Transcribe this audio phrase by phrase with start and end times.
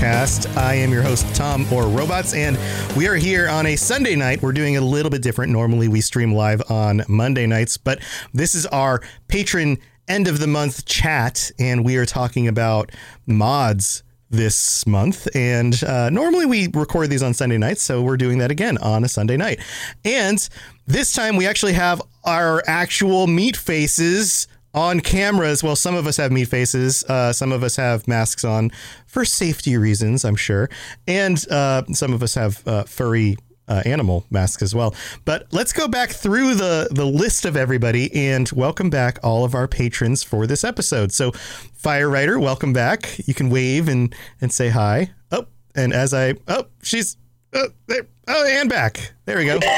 [0.00, 2.56] I am your host, Tom or Robots, and
[2.96, 4.40] we are here on a Sunday night.
[4.40, 5.50] We're doing a little bit different.
[5.50, 7.98] Normally, we stream live on Monday nights, but
[8.32, 12.92] this is our patron end of the month chat, and we are talking about
[13.26, 15.26] mods this month.
[15.34, 19.02] And uh, normally we record these on Sunday nights, so we're doing that again on
[19.02, 19.58] a Sunday night.
[20.04, 20.48] And
[20.86, 25.62] this time we actually have our actual meat faces on cameras.
[25.62, 27.04] Well, some of us have meat faces.
[27.04, 28.70] Uh, some of us have masks on
[29.06, 30.68] for safety reasons, I'm sure.
[31.06, 33.36] And uh, some of us have uh, furry
[33.68, 34.94] uh, animal masks as well.
[35.24, 39.54] But let's go back through the, the list of everybody and welcome back all of
[39.54, 41.12] our patrons for this episode.
[41.12, 43.18] So, Fire Rider, welcome back.
[43.26, 45.10] You can wave and, and say hi.
[45.30, 47.16] Oh, and as I, oh, she's,
[47.52, 49.12] oh, there, oh, and back.
[49.26, 49.60] There we go.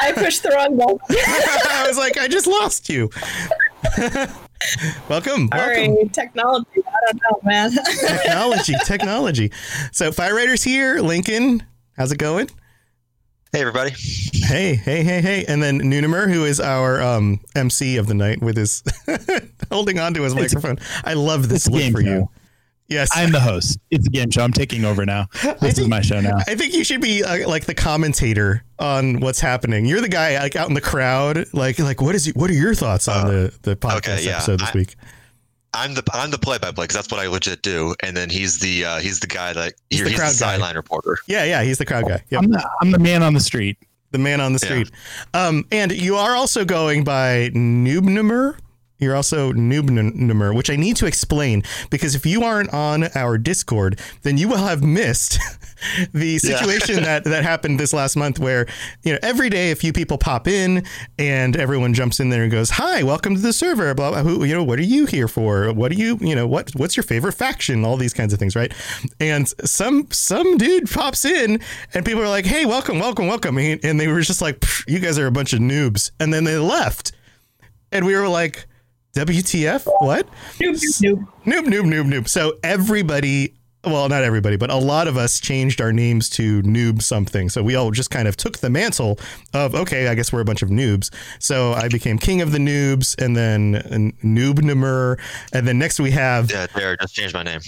[0.00, 0.98] I pushed the wrong button.
[1.10, 3.10] I was like, I just lost you.
[5.08, 5.48] welcome.
[5.52, 5.94] All welcome.
[5.94, 6.66] right, technology.
[6.86, 7.70] I don't know, man.
[7.72, 9.52] technology, technology.
[9.92, 11.00] So Fire Raiders here.
[11.00, 11.62] Lincoln,
[11.96, 12.48] how's it going?
[13.52, 13.90] Hey everybody.
[14.32, 15.44] Hey, hey, hey, hey.
[15.48, 18.82] And then Nunimer, who is our um, MC of the night with his
[19.72, 20.78] holding on to his It's- microphone.
[21.04, 22.28] I love this look game for you.
[22.90, 22.94] Show.
[22.94, 23.08] Yes.
[23.14, 23.78] I'm the host.
[23.90, 24.42] It's a game show.
[24.42, 25.26] I'm taking over now.
[25.60, 26.36] This is my show now.
[26.46, 29.84] I think you should be uh, like the commentator on what's happening.
[29.86, 32.74] You're the guy like out in the crowd, like like what is what are your
[32.74, 34.32] thoughts on Uh, the the podcast okay, yeah.
[34.36, 34.96] episode this I- week?
[35.72, 38.28] I'm the I'm the play by play because that's what I legit do, and then
[38.28, 40.50] he's the uh, he's the guy that He's he's, the he's crowd the guy.
[40.54, 41.18] sideline reporter.
[41.28, 42.24] Yeah, yeah, he's the crowd guy.
[42.30, 42.42] Yep.
[42.42, 43.76] I'm the, I'm the man on the street.
[44.10, 44.68] the man on the Yeah.
[44.68, 44.90] street.
[45.32, 48.56] Um, and you are also going by Noobnumer.
[49.00, 53.38] You're also noob Noobnumer, which I need to explain because if you aren't on our
[53.38, 55.38] Discord, then you will have missed
[56.12, 56.58] the Yeah.
[56.58, 58.66] situation that that happened this last month, where
[59.02, 60.84] you know every day a few people pop in
[61.18, 64.22] and everyone jumps in there and goes, "Hi, welcome to the server." Blah blah.
[64.22, 64.62] Who you know?
[64.64, 65.72] What are you here for?
[65.72, 66.46] What do you you know?
[66.46, 67.84] What what's your favorite faction?
[67.84, 68.72] All these kinds of things, right?
[69.18, 71.60] And some some dude pops in
[71.94, 75.18] and people are like, "Hey, welcome, welcome, welcome," and they were just like, "You guys
[75.18, 77.12] are a bunch of noobs," and then they left,
[77.90, 78.66] and we were like.
[79.14, 79.86] WTF?
[80.00, 80.28] What?
[80.60, 81.64] Nope, nope, nope.
[81.64, 82.28] Noob, noob, noob, noob.
[82.28, 83.54] So everybody,
[83.84, 87.48] well, not everybody, but a lot of us changed our names to noob something.
[87.48, 89.18] So we all just kind of took the mantle
[89.52, 91.10] of, okay, I guess we're a bunch of noobs.
[91.40, 95.18] So I became king of the noobs and then noob number.
[95.52, 97.60] And then next we have, Yeah, there, just changed my name.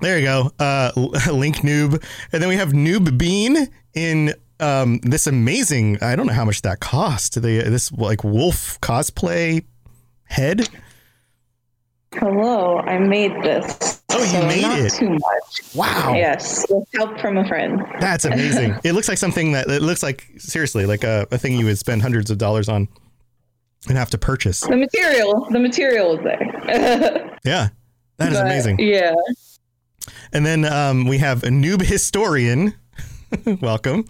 [0.00, 0.92] there you go, uh,
[1.32, 2.02] Link Noob.
[2.32, 6.62] And then we have Noob Bean in um, this amazing, I don't know how much
[6.62, 7.34] that cost.
[7.34, 9.64] The, this like wolf cosplay
[10.28, 10.68] head.
[12.14, 14.02] Hello, I made this.
[14.10, 14.92] Oh, you so made not it.
[14.92, 15.74] too much.
[15.74, 16.14] Wow.
[16.14, 17.82] Yes, with help from a friend.
[18.00, 18.74] That's amazing.
[18.84, 21.78] it looks like something that it looks like seriously like a, a thing you would
[21.78, 22.88] spend hundreds of dollars on
[23.88, 24.60] and have to purchase.
[24.60, 27.24] The material, the material is there.
[27.44, 27.68] Yeah,
[28.16, 28.80] that is But, amazing.
[28.80, 29.14] Yeah.
[30.32, 32.74] And then um, we have a noob historian.
[33.60, 34.06] Welcome.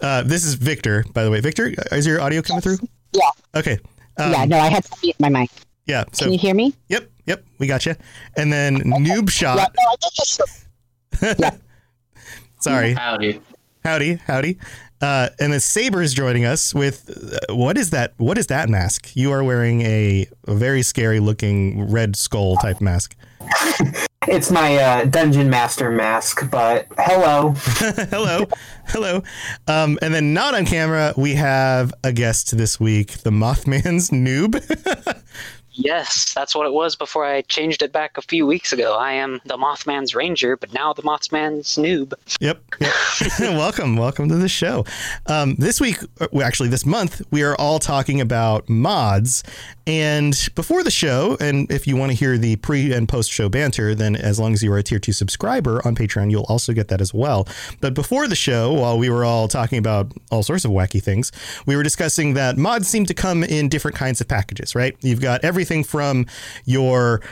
[0.00, 1.40] Uh, this is Victor, by the way.
[1.40, 2.78] Victor, is your audio coming through?
[3.12, 3.28] Yeah.
[3.56, 3.78] Okay.
[4.18, 5.50] Um, yeah, no, I had to mute my mic.
[5.86, 6.04] Yeah.
[6.12, 6.74] So, Can you hear me?
[6.88, 7.94] yep, yep, we got you.
[8.36, 9.06] And then noob
[9.40, 9.74] Yeah, shot.
[9.76, 11.60] no, I did just.
[12.60, 12.94] Sorry.
[12.94, 13.40] Howdy.
[13.84, 14.58] Howdy, howdy.
[15.00, 17.08] Uh, and then Saber is joining us with
[17.50, 18.14] uh, what is that?
[18.16, 19.14] What is that mask?
[19.14, 23.14] You are wearing a, a very scary looking red skull type mask.
[24.30, 27.52] It's my uh, dungeon master mask, but hello.
[28.10, 28.46] hello,
[28.88, 29.22] hello.
[29.66, 34.52] Um, and then not on camera, we have a guest this week, the Mothman's noob.
[35.78, 38.96] Yes, that's what it was before I changed it back a few weeks ago.
[38.96, 42.14] I am the Mothman's Ranger, but now the Mothman's Noob.
[42.40, 42.60] Yep.
[42.80, 42.92] yep.
[43.40, 43.96] welcome.
[43.96, 44.84] Welcome to the show.
[45.26, 45.98] Um, this week,
[46.42, 49.44] actually, this month, we are all talking about mods.
[49.88, 53.48] And before the show, and if you want to hear the pre and post show
[53.48, 56.74] banter, then as long as you are a tier two subscriber on Patreon, you'll also
[56.74, 57.48] get that as well.
[57.80, 61.32] But before the show, while we were all talking about all sorts of wacky things,
[61.64, 64.94] we were discussing that mods seem to come in different kinds of packages, right?
[65.00, 66.26] You've got everything from
[66.66, 67.22] your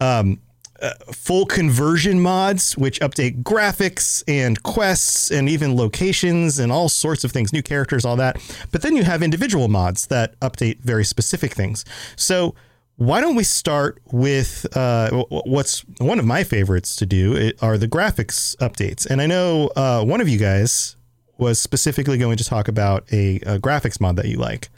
[0.00, 0.40] um,
[0.80, 7.24] uh, full conversion mods, which update graphics and quests and even locations and all sorts
[7.24, 8.40] of things, new characters, all that.
[8.72, 11.84] But then you have individual mods that update very specific things.
[12.16, 12.54] So
[12.96, 17.88] why don't we start with uh, what's one of my favorites to do are the
[17.88, 19.06] graphics updates.
[19.06, 20.96] And I know uh, one of you guys
[21.38, 24.68] was specifically going to talk about a, a graphics mod that you like.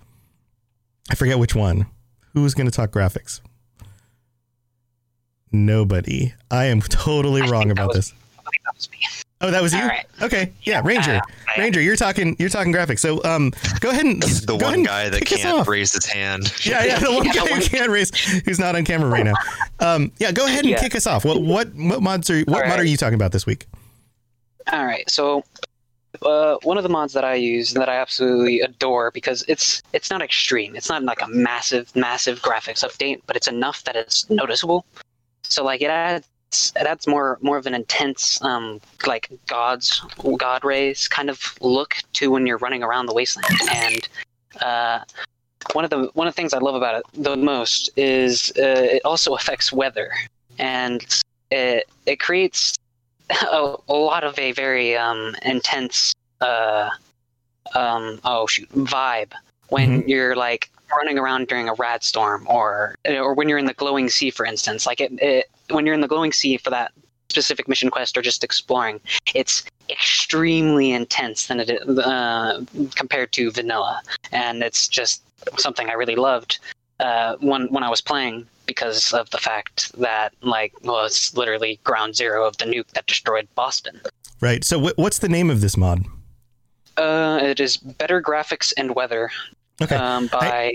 [1.11, 1.87] I forget which one.
[2.33, 3.41] Who's going to talk graphics?
[5.53, 6.33] Nobody.
[6.51, 8.11] I am totally I wrong about was- this.
[8.11, 8.19] That.
[9.41, 9.81] Oh, that was you.
[9.81, 10.07] All right.
[10.23, 11.21] Okay, yeah, Ranger.
[11.49, 12.37] I- Ranger, you're talking.
[12.39, 13.01] You're talking graphics.
[13.01, 16.07] So, um, go ahead and The go ahead one and guy that can't raise his
[16.07, 16.53] hand.
[16.65, 19.35] Yeah, yeah, the one Yeah, guy who can't raise, who's not on camera right now.
[19.81, 20.79] Um, yeah, go ahead and Yeah.
[20.81, 21.25] kick us off.
[21.25, 23.67] What what what mods are what All mod are you talking about this week?
[24.71, 25.43] All right, so
[26.25, 30.09] uh, one of the mods that I use that I absolutely adore because it's it's
[30.09, 30.77] not extreme.
[30.77, 34.87] It's not like a massive massive graphics update, but it's enough that it's noticeable.
[35.53, 36.27] So like it adds
[36.77, 40.03] it adds more more of an intense um like gods
[40.37, 43.59] god rays kind of look to when you're running around the wasteland.
[43.71, 44.09] And
[44.61, 45.01] uh
[45.73, 48.97] one of the one of the things I love about it the most is uh,
[48.97, 50.11] it also affects weather.
[50.59, 51.05] And
[51.51, 52.75] it it creates
[53.31, 56.91] a, a lot of a very um, intense uh,
[57.75, 59.33] um, oh shoot vibe
[59.69, 63.75] when you're like running around during a rad storm or or when you're in the
[63.75, 66.93] glowing sea for instance like it, it when you're in the glowing sea for that
[67.31, 69.01] specific mission quest or just exploring
[69.35, 72.63] it's extremely intense than it is, uh,
[72.95, 74.03] compared to vanilla
[74.33, 75.23] and it's just
[75.59, 76.59] something i really loved
[77.01, 81.81] uh, when when i was playing because of the fact that like well it's literally
[81.85, 84.01] ground zero of the nuke that destroyed boston
[84.41, 84.65] Right.
[84.65, 86.05] So, wh- what's the name of this mod?
[86.97, 89.31] uh, it is better graphics and weather
[89.83, 89.97] Okay.
[89.97, 90.75] um, by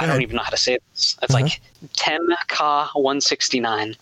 [0.00, 1.16] I, Go don't even know how to say this.
[1.22, 1.42] It's Uh-huh.
[1.42, 1.60] like
[1.94, 3.96] Temka 169.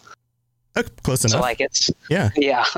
[0.79, 1.33] Oh, close enough.
[1.33, 2.29] So like it's yeah.
[2.37, 2.65] yeah.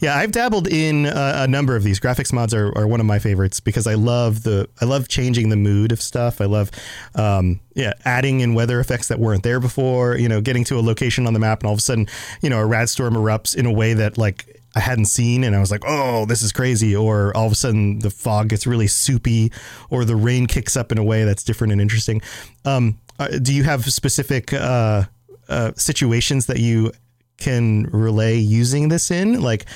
[0.00, 1.98] Yeah, I've dabbled in uh, a number of these.
[1.98, 5.48] Graphics mods are, are one of my favorites because I love the I love changing
[5.48, 6.40] the mood of stuff.
[6.42, 6.70] I love
[7.14, 10.16] um, yeah adding in weather effects that weren't there before.
[10.18, 12.06] You know, getting to a location on the map and all of a sudden
[12.42, 15.56] you know a rad storm erupts in a way that like I hadn't seen and
[15.56, 16.94] I was like, oh, this is crazy.
[16.94, 19.50] Or all of a sudden the fog gets really soupy,
[19.90, 22.22] or the rain kicks up in a way that's different and interesting.
[22.64, 25.02] Um, uh, do you have specific uh,
[25.48, 26.92] uh, situations that you
[27.38, 29.40] can relay using this in?
[29.40, 29.66] Like,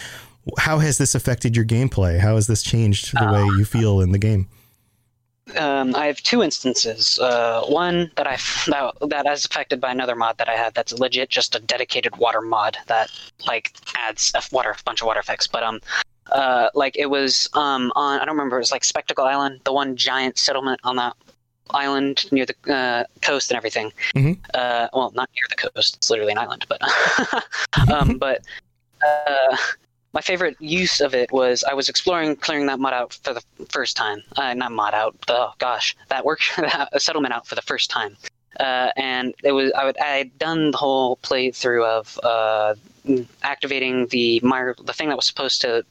[0.56, 2.20] how has this affected your gameplay?
[2.20, 4.46] How has this changed the way you feel in the game?
[5.56, 7.18] Um, I have two instances.
[7.18, 8.36] Uh, one that I
[8.68, 10.74] that, that is affected by another mod that I had.
[10.74, 13.10] That's legit just a dedicated water mod that
[13.46, 15.46] like adds a water bunch of water effects.
[15.46, 15.80] But um,
[16.30, 18.56] uh, like it was um on I don't remember.
[18.56, 21.14] It was like Spectacle Island, the one giant settlement on that
[21.70, 23.92] island near the uh, coast and everything.
[24.14, 24.38] Mhm.
[24.54, 25.96] Uh, well, not near the coast.
[25.96, 26.80] It's literally an island, but
[27.92, 28.44] um, but
[29.04, 29.56] uh,
[30.12, 33.42] my favorite use of it was I was exploring clearing that mod out for the
[33.70, 34.22] first time.
[34.36, 35.16] Uh, not mod out.
[35.28, 38.16] Oh gosh, that work that settlement out for the first time.
[38.60, 42.74] Uh, and it was I would I had done the whole playthrough of uh,
[43.42, 45.84] activating the Mire, the thing that was supposed to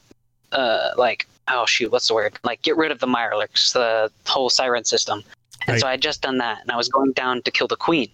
[0.51, 4.49] uh, like oh shoot what's the word like get rid of the Mirelurks, the whole
[4.49, 5.23] siren system.
[5.67, 7.75] And so I had just done that, and I was going down to kill the
[7.75, 8.09] queen.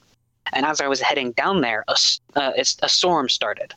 [0.51, 1.95] And as I was heading down there, a,
[2.35, 3.73] uh, a storm started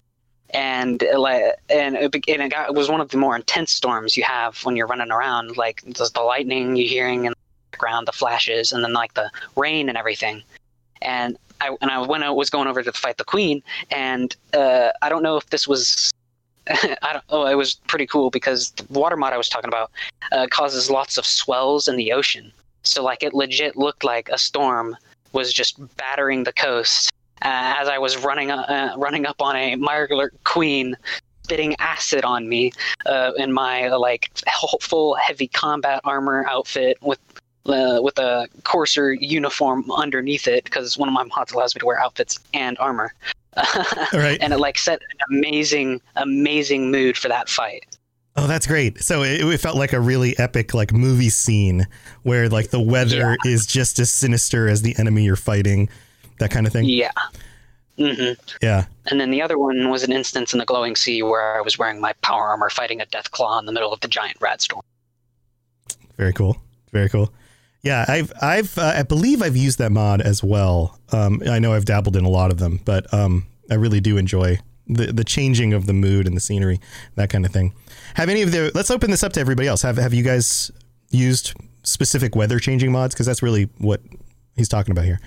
[0.54, 4.58] and it, and it, got, it was one of the more intense storms you have
[4.64, 7.36] when you're running around like the, the lightning you're hearing in the
[7.72, 10.42] background the flashes and then like the rain and everything.
[11.02, 14.90] And I and I when I was going over to fight the queen and uh,
[15.02, 16.10] I don't know if this was
[16.68, 19.90] I don't oh it was pretty cool because the water mod I was talking about
[20.32, 22.52] uh, causes lots of swells in the ocean.
[22.82, 24.96] So like it legit looked like a storm
[25.32, 27.10] was just battering the coast
[27.42, 30.96] uh, as I was running uh, running up on a Mirelurk queen,
[31.42, 32.72] spitting acid on me
[33.06, 34.30] uh, in my like
[34.80, 37.18] full heavy combat armor outfit with.
[37.66, 41.84] Uh, with a Courser uniform underneath it because one of my mods allows me to
[41.84, 43.12] wear outfits and armor
[44.14, 44.38] right.
[44.40, 47.84] and it like set an amazing amazing mood for that fight
[48.36, 49.02] Oh, that's great.
[49.02, 51.86] So it, it felt like a really epic like movie scene
[52.22, 55.88] where like the weather is just as sinister as the enemy you're fighting,
[56.40, 56.84] that kind of thing.
[56.86, 57.12] yeah
[57.96, 58.32] hmm
[58.62, 58.86] Yeah.
[59.06, 61.78] and then the other one was an instance in the glowing sea where i was
[61.78, 64.60] wearing my power armor fighting a death claw in the middle of the giant rad
[64.60, 64.82] storm
[66.16, 66.56] Very cool.
[66.92, 67.32] Very cool.
[67.82, 70.98] Yeah, I've I've uh, I believe I've used that mod as well.
[71.12, 74.18] Um, I know I've dabbled in a lot of them, but um, I really do
[74.18, 76.78] enjoy the the changing of the mood and the scenery,
[77.14, 77.72] that kind of thing.
[78.14, 78.70] Have any of the?
[78.74, 79.80] Let's open this up to everybody else.
[79.82, 80.70] Have Have you guys
[81.10, 81.54] used
[81.84, 83.14] specific weather changing mods?
[83.14, 84.02] Because that's really what
[84.56, 85.20] he's talking about here.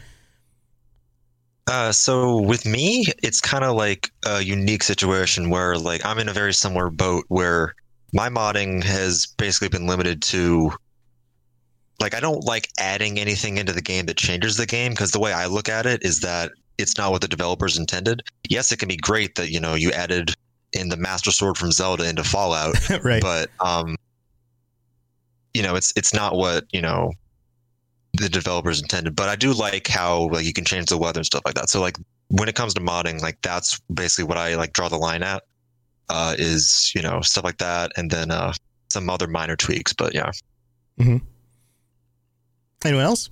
[1.67, 6.27] Uh, so with me, it's kind of like a unique situation where like I'm in
[6.27, 7.73] a very similar boat where
[8.11, 10.71] my modding has basically been limited to
[11.99, 15.19] like I don't like adding anything into the game that changes the game because the
[15.19, 18.23] way I look at it is that it's not what the developers intended.
[18.49, 20.33] Yes, it can be great that you know you added
[20.73, 23.21] in the Master Sword from Zelda into Fallout, right.
[23.21, 23.95] but um,
[25.53, 27.13] you know it's it's not what you know
[28.13, 29.15] the developers intended.
[29.15, 31.69] But I do like how like you can change the weather and stuff like that.
[31.69, 31.97] So like
[32.29, 35.43] when it comes to modding, like that's basically what I like draw the line at.
[36.09, 38.53] uh, is you know stuff like that, and then uh,
[38.91, 39.93] some other minor tweaks.
[39.93, 40.31] But yeah,
[40.99, 41.17] Mm-hmm.
[42.85, 43.29] Anyone else?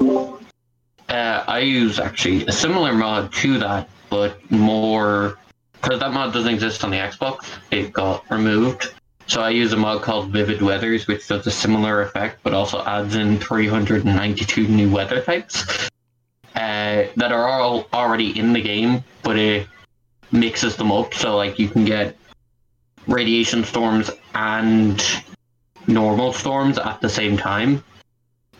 [0.00, 5.38] Uh, I use actually a similar mod to that, but more
[5.72, 7.46] because that mod doesn't exist on the Xbox.
[7.70, 8.92] It got removed.
[9.28, 12.82] So I use a mod called Vivid Weathers, which does a similar effect, but also
[12.84, 15.90] adds in 392 new weather types
[16.56, 19.68] uh, that are all already in the game, but it
[20.32, 21.12] mixes them up.
[21.12, 22.16] So like you can get
[23.06, 25.04] radiation storms and
[25.86, 27.84] normal storms at the same time,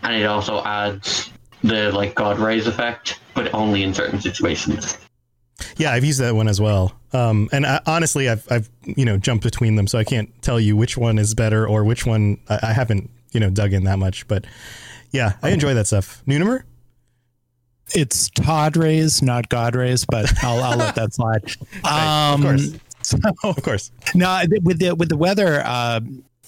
[0.03, 1.31] and it also adds
[1.63, 4.99] the like God rays effect, but only in certain situations.
[5.77, 6.93] Yeah, I've used that one as well.
[7.13, 10.59] Um, and I, honestly, I've I've you know jumped between them, so I can't tell
[10.59, 13.83] you which one is better or which one I, I haven't you know dug in
[13.85, 14.27] that much.
[14.27, 14.45] But
[15.11, 16.21] yeah, I enjoy that stuff.
[16.27, 16.63] Nunimer?
[17.95, 21.41] It's Todd rays, not God rays, but I'll, I'll let that slide.
[21.83, 22.71] Right, of Um, course.
[23.01, 23.91] So, Of course.
[24.13, 26.01] no, with the with the weather, uh,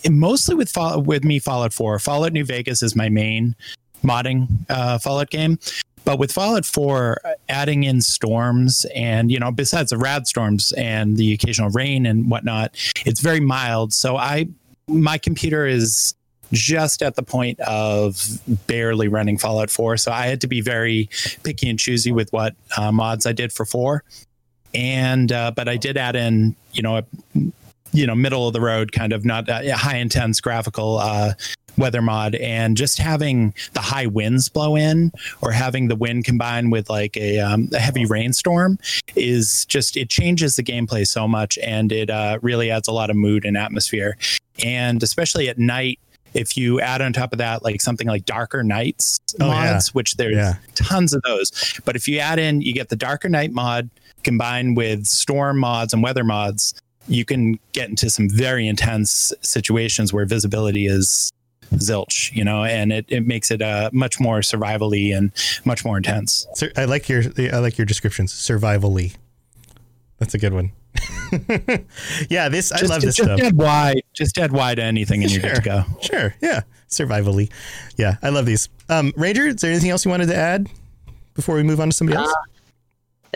[0.10, 1.98] mostly with with me Fallout Four.
[1.98, 3.56] Fallout New Vegas is my main
[4.04, 5.58] modding uh, Fallout game,
[6.06, 10.72] but with Fallout Four, uh, adding in storms and you know besides the rad storms
[10.74, 13.94] and the occasional rain and whatnot, it's very mild.
[13.94, 14.48] So I
[14.88, 16.16] my computer is
[16.52, 19.98] just at the point of barely running Fallout 4.
[19.98, 21.10] So I had to be very
[21.44, 24.04] picky and choosy with what uh, mods I did for 4.
[24.74, 27.04] And, uh, but I did add in, you know, a,
[27.94, 31.34] you know, middle of the road kind of not uh, high intense graphical uh,
[31.78, 35.12] weather mod and just having the high winds blow in
[35.42, 38.78] or having the wind combine with like a, um, a heavy rainstorm
[39.16, 43.10] is just it changes the gameplay so much and it uh, really adds a lot
[43.10, 44.18] of mood and atmosphere
[44.64, 46.00] and especially at night
[46.34, 49.74] if you add on top of that like something like darker nights Oh, yeah.
[49.74, 50.56] mods which there's Yeah.
[50.76, 51.52] tons of those
[51.86, 53.90] but if you add in you get the darker night mod
[54.24, 56.74] combined with storm mods and weather mods
[57.08, 61.32] you can get into some very intense situations where visibility is
[61.76, 65.32] zilch you know and it, it makes it uh, much more survivally and
[65.66, 68.34] much more intense Sur- I like your I like your descriptions.
[68.34, 69.16] Survivally.
[70.20, 70.72] That's a good one.
[72.30, 73.40] yeah, this I just, love this just stuff.
[73.40, 76.36] add wide just add wide to anything and you're good to go Sure.
[76.42, 76.62] Yeah.
[76.90, 77.50] Survivally.
[77.98, 78.68] Yeah, I love these.
[78.90, 80.70] Um, Ranger, is there anything else you wanted to add
[81.34, 82.34] before we move on to somebody else?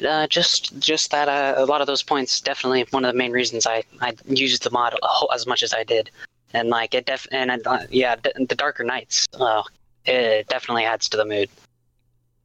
[0.05, 3.31] Uh, just just that uh, a lot of those points definitely one of the main
[3.31, 4.93] reasons I, I used the mod
[5.33, 6.11] as much as I did,
[6.55, 9.61] and like it def and uh, yeah d- the darker nights uh,
[10.05, 11.49] it definitely adds to the mood.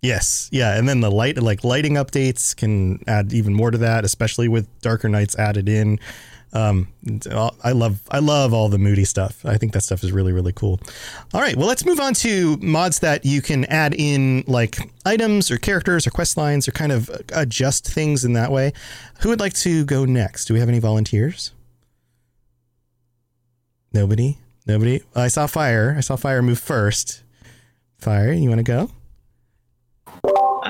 [0.02, 4.04] Yes, yeah, and then the light, like lighting updates, can add even more to that,
[4.04, 6.00] especially with darker nights added in.
[6.54, 6.88] Um,
[7.62, 9.44] I love, I love all the moody stuff.
[9.44, 10.80] I think that stuff is really, really cool.
[11.34, 15.50] All right, well, let's move on to mods that you can add in, like items
[15.50, 18.72] or characters or quest lines, or kind of adjust things in that way.
[19.20, 20.46] Who would like to go next?
[20.46, 21.52] Do we have any volunteers?
[23.92, 24.38] Nobody.
[24.66, 25.02] Nobody.
[25.14, 25.94] I saw fire.
[25.96, 27.22] I saw fire move first.
[27.98, 28.90] Fire, you want to go?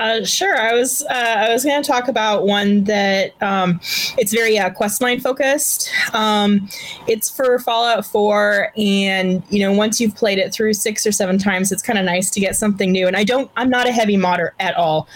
[0.01, 0.57] Uh, sure.
[0.57, 3.79] I was uh, I was going to talk about one that um,
[4.17, 5.91] it's very uh, questline focused.
[6.11, 6.67] Um,
[7.07, 11.37] it's for Fallout 4, and you know once you've played it through six or seven
[11.37, 13.05] times, it's kind of nice to get something new.
[13.05, 15.07] And I don't I'm not a heavy modder at all.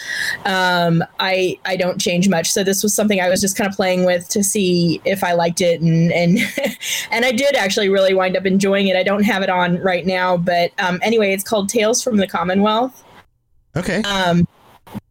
[0.46, 2.52] Um, I I don't change much.
[2.52, 5.34] So this was something I was just kind of playing with to see if I
[5.34, 6.38] liked it, and and
[7.10, 8.96] and I did actually really wind up enjoying it.
[8.96, 12.28] I don't have it on right now, but um, anyway, it's called Tales from the
[12.28, 13.04] Commonwealth.
[13.76, 14.04] Okay.
[14.04, 14.48] Um,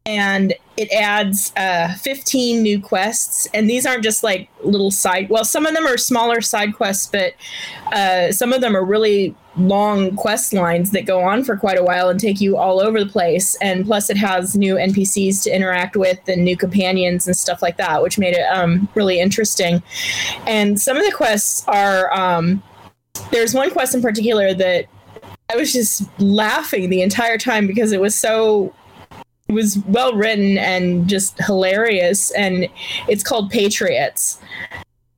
[0.06, 3.49] and it adds uh, 15 new quests.
[3.54, 7.06] And these aren't just like little side, well, some of them are smaller side quests,
[7.06, 7.32] but
[7.92, 11.82] uh, some of them are really long quest lines that go on for quite a
[11.82, 13.56] while and take you all over the place.
[13.62, 17.78] And plus, it has new NPCs to interact with and new companions and stuff like
[17.78, 19.82] that, which made it um, really interesting.
[20.46, 22.62] And some of the quests are, um,
[23.30, 24.84] there's one quest in particular that
[25.50, 28.75] I was just laughing the entire time because it was so
[29.49, 32.69] it was well written and just hilarious and
[33.09, 34.41] it's called Patriots.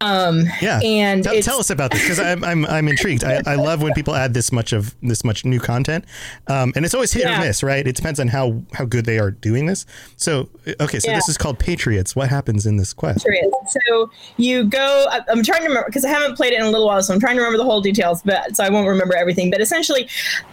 [0.00, 0.78] Um Yeah.
[0.84, 3.24] and Tell, tell us about this because I'm, I'm I'm intrigued.
[3.24, 6.04] I, I love when people add this much of this much new content,
[6.48, 7.40] um, and it's always hit Yeah.
[7.40, 7.86] or miss, right?
[7.86, 9.86] It depends on how how good they are doing this.
[10.16, 11.16] So okay, so Yeah.
[11.16, 12.16] this is called Patriots.
[12.16, 13.24] What happens in this quest?
[13.24, 13.76] Patriots.
[13.88, 15.06] So you go.
[15.28, 17.20] I'm trying to remember because I haven't played it in a little while, so I'm
[17.20, 18.22] trying to remember the whole details.
[18.22, 19.50] But so I won't remember everything.
[19.50, 20.08] But essentially,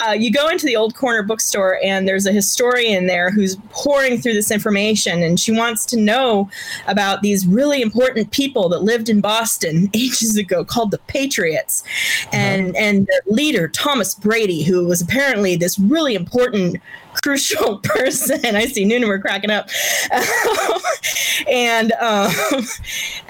[0.05, 4.19] uh, you go into the old corner bookstore, and there's a historian there who's pouring
[4.19, 6.49] through this information, and she wants to know
[6.87, 11.83] about these really important people that lived in Boston ages ago called the Patriots,
[12.31, 16.77] and and their leader Thomas Brady, who was apparently this really important,
[17.21, 18.55] crucial person.
[18.55, 19.69] I see Noonan, we're cracking up,
[21.49, 22.31] and um,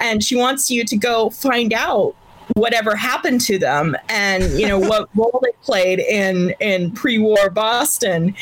[0.00, 2.14] and she wants you to go find out
[2.54, 8.34] whatever happened to them and you know what role they played in in pre-war Boston.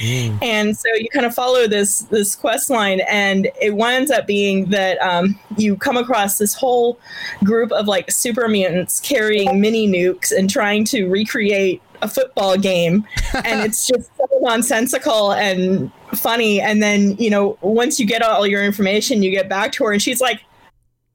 [0.43, 4.67] And so you kind of follow this this quest line and it winds up being
[4.71, 6.99] that um, you come across this whole
[7.45, 13.07] group of like super mutants carrying mini nukes and trying to recreate a football game
[13.45, 18.47] and it's just so nonsensical and funny and then you know once you get all
[18.47, 20.43] your information you get back to her and she's like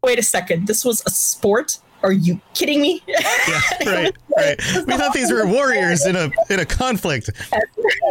[0.03, 3.21] wait a second this was a sport are you kidding me Yeah,
[3.85, 4.61] right, right.
[4.87, 7.29] We thought these were warriors in a in a conflict.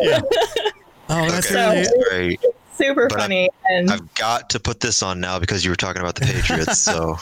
[0.01, 0.21] Yeah.
[1.09, 1.77] Oh, that's Okay, really.
[1.83, 2.41] that's great.
[2.75, 5.77] super But I- funny and I've got to put this on now because you were
[5.77, 6.79] talking about the Patriots.
[6.79, 7.17] So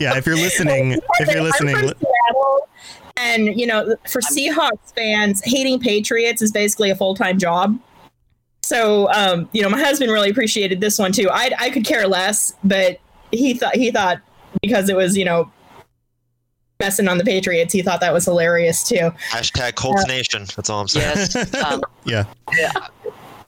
[0.00, 2.09] Yeah, if you're listening, if you're I'm listening, from Seattle,
[3.16, 7.78] and you know, for Seahawks fans, hating Patriots is basically a full time job.
[8.62, 11.28] So, um, you know, my husband really appreciated this one too.
[11.30, 12.98] I I could care less, but
[13.32, 14.18] he thought he thought
[14.62, 15.50] because it was you know
[16.80, 19.12] messing on the Patriots, he thought that was hilarious too.
[19.30, 20.46] hashtag Colts Nation.
[20.56, 21.16] That's all I'm saying.
[21.16, 21.54] Yes.
[21.64, 22.24] Um, yeah,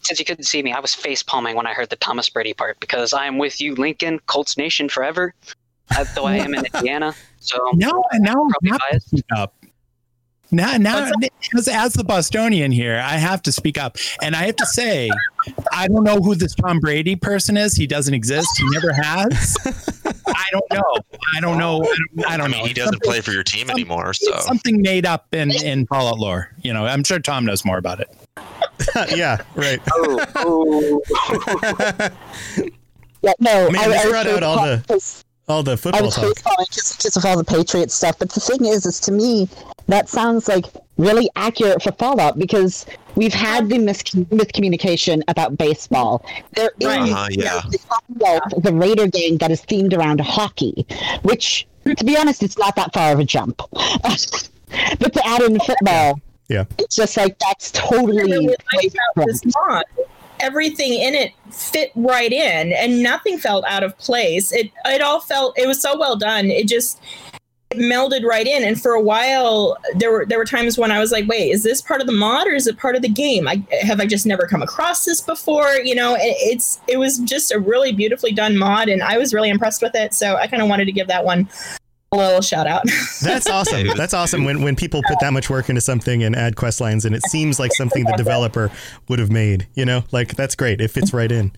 [0.03, 2.53] since you couldn't see me, I was face palming when I heard the Thomas Brady
[2.53, 5.35] part because I am with you, Lincoln, Colts Nation forever.
[5.97, 9.15] Uh, though I am in Indiana, so Now, now I'm Probably happy biased.
[9.37, 9.55] up.
[10.55, 11.11] Now, now,
[11.57, 15.09] as, as the Bostonian here, I have to speak up, and I have to say,
[15.73, 17.75] I don't know who this Tom Brady person is.
[17.75, 18.49] He doesn't exist.
[18.59, 19.57] He never has.
[20.27, 20.97] I don't know.
[21.35, 21.81] I don't know.
[21.83, 22.67] I don't, I I don't mean, know.
[22.67, 24.13] he doesn't Something- play for your team anymore.
[24.13, 26.51] So something made up in in Fallout lore.
[26.63, 28.15] You know, I'm sure Tom knows more about it.
[29.17, 29.81] yeah, right.
[29.95, 32.09] oh, oh.
[33.23, 33.71] Yeah, no.
[33.71, 35.23] Man, I, this I brought out all the-
[35.53, 36.25] because All the I football was talk.
[36.25, 38.19] facepalming just, just of all the Patriots stuff.
[38.19, 39.49] But the thing is, is to me,
[39.89, 40.67] that sounds like
[40.99, 46.25] really accurate for Fallout because we've had the mis- miscommunication about baseball.
[46.55, 47.61] There is Uh-huh, yeah.
[47.71, 50.87] the Commonwealth, the Raider gang that is themed around hockey,
[51.23, 53.61] which, to be honest, it's not that far of a jump.
[53.73, 56.65] but to add in football, Yeah.
[56.79, 58.57] it's just like that's I totally really
[60.43, 64.53] Everything in it fit right in, and nothing felt out of place.
[64.53, 66.51] It it all felt it was so well done.
[66.51, 67.01] It just
[67.71, 68.63] it melded right in.
[68.65, 71.63] And for a while, there were there were times when I was like, "Wait, is
[71.63, 73.49] this part of the mod or is it part of the game?
[73.49, 77.19] I have I just never come across this before." You know, it, it's it was
[77.21, 80.13] just a really beautifully done mod, and I was really impressed with it.
[80.13, 81.49] So I kind of wanted to give that one
[82.13, 82.83] a little shout out.
[83.23, 83.89] That's awesome.
[83.97, 87.05] That's awesome when, when people put that much work into something and add quest lines
[87.05, 88.71] and it seems like something the developer
[89.09, 90.05] would have made, you know?
[90.13, 90.81] Like that's great.
[90.81, 91.53] It fits right in.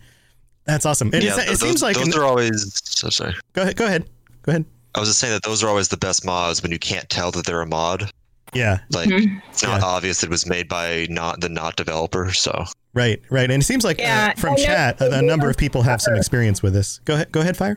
[0.65, 1.11] That's awesome.
[1.13, 2.81] And yeah, it's- it those, seems like those are always.
[2.85, 3.35] So sorry.
[3.53, 4.09] go ahead, go ahead.
[4.43, 4.65] Go ahead.
[4.95, 7.33] I was just saying that those are always the best mods when you can't tell
[7.33, 8.11] that they're a mod.
[8.53, 9.43] Yeah, Like Mhm.
[9.51, 9.87] it's not Yeah.
[9.87, 12.33] obvious it was made by not the not developer.
[12.33, 12.65] So
[12.95, 13.51] right, right.
[13.51, 16.15] And it seems like Yeah, uh, from chat, a, a number of people have some
[16.15, 17.01] experience with this.
[17.05, 17.77] Go ahead, go ahead, Fire.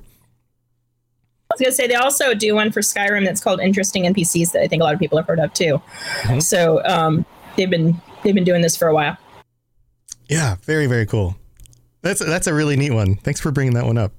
[1.60, 4.62] I was gonna say they also do one for Skyrim that's called Interesting NPCs that
[4.62, 5.82] I think a lot of people have heard of too.
[6.24, 6.42] Mhm.
[6.44, 9.18] So um, they've been they've been doing this for a while.
[10.30, 11.36] Yeah, very, very cool.
[12.02, 13.16] That's that's a really neat one.
[13.16, 14.12] Thanks for bringing that one up.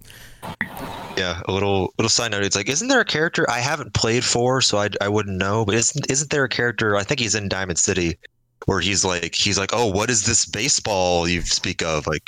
[1.17, 2.43] yeah, a little little side note.
[2.45, 5.65] It's like, isn't there a character I haven't played for, so I, I wouldn't know.
[5.65, 6.97] But isn't isn't there a character?
[6.97, 8.19] I think he's in Diamond City,
[8.67, 12.07] where he's like he's like, oh, what is this baseball you speak of?
[12.07, 12.23] Like,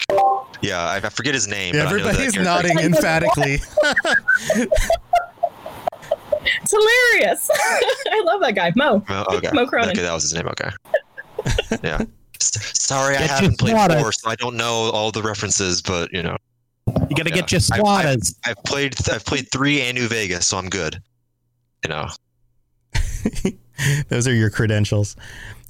[0.62, 1.74] yeah, I, I forget his name.
[1.74, 2.42] Yeah, but I know that everybody's character.
[2.42, 3.60] nodding emphatically.
[6.62, 7.50] It's hilarious.
[8.12, 9.04] I love that guy, Moe.
[9.08, 9.50] Oh, okay.
[9.52, 9.90] Moe Cronin.
[9.90, 10.48] Okay, that was his name.
[10.48, 10.70] Okay.
[11.82, 12.02] yeah.
[12.40, 13.98] S- Sorry, I haven't your played swatted.
[14.00, 15.82] four, so I don't know all the references.
[15.82, 16.36] But you know,
[16.86, 17.34] You got to Yeah.
[17.36, 18.34] get your I- I- squatters.
[18.44, 21.02] I've played I've played three and New Vegas, so I'm good.
[21.84, 22.08] You know,
[24.08, 25.16] Those are your credentials.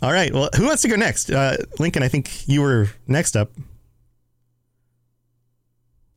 [0.03, 0.33] All right.
[0.33, 1.31] Well, who wants to go next?
[1.31, 3.51] Uh, Lincoln, I think you were next up.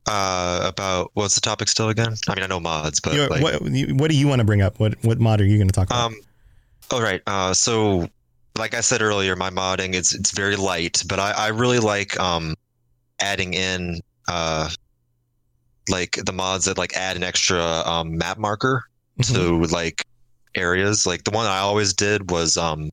[0.06, 2.14] Uh, about what's the topic still again?
[2.28, 4.78] I mean, I know mods, but like, what, what do you want to bring up?
[4.78, 6.06] What what mod are you going to talk about?
[6.06, 6.16] Um,
[6.90, 7.22] all right.
[7.26, 8.08] Uh, so,
[8.58, 12.18] like I said earlier, my modding it's it's very light, but I, I really like
[12.20, 12.54] um
[13.20, 14.68] adding in uh
[15.88, 18.84] like the mods that like add an extra um map marker
[19.22, 20.04] to like
[20.54, 21.06] areas.
[21.06, 22.90] Like the one I always did was um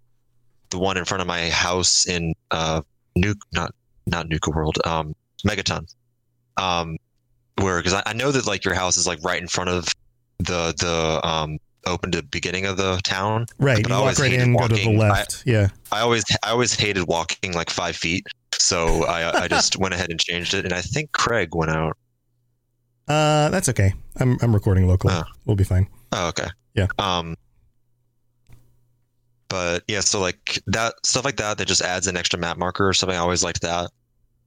[0.70, 2.82] the one in front of my house in uh
[3.18, 3.74] nuke not
[4.08, 5.14] not nuka world um
[5.46, 5.86] megaton
[6.62, 6.98] um
[7.58, 9.88] where because I, I know that like your house is like right in front of
[10.40, 13.82] the the um open to beginning of the town right.
[13.82, 15.02] but You I walk always right hated in, go to the walking.
[15.12, 15.68] I- yeah.
[15.92, 20.10] I always I always hated walking like five feet, so I I just went ahead
[20.12, 21.98] and changed it, and I think Craig went out.
[23.08, 23.94] Uh, that's okay.
[24.18, 25.14] I'm I'm recording locally.
[25.16, 25.24] Oh.
[25.46, 25.88] We'll be fine.
[26.12, 26.48] Oh, okay.
[26.76, 26.88] Yeah.
[27.00, 27.36] Um.
[29.50, 32.88] But yeah, so like that stuff like that that just adds an extra map marker
[32.88, 33.18] or something.
[33.18, 33.90] I always liked that.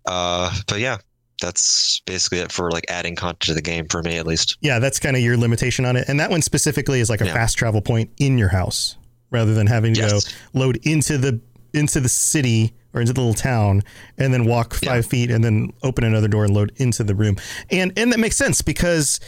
[0.06, 0.98] Uh, but yeah,
[1.44, 4.56] that's basically it for like adding content to the game for me at least.
[4.60, 6.08] Yeah, that's kind of your limitation on it.
[6.08, 7.34] And that one specifically is like a Yeah.
[7.34, 8.96] fast travel point in your house
[9.30, 10.12] rather than having to Yes.
[10.12, 10.20] go
[10.58, 11.40] load into the
[11.74, 13.82] into the city or into the little town
[14.16, 17.36] and then walk five feet and then open another door and load into the room.
[17.70, 19.18] And and that makes sense because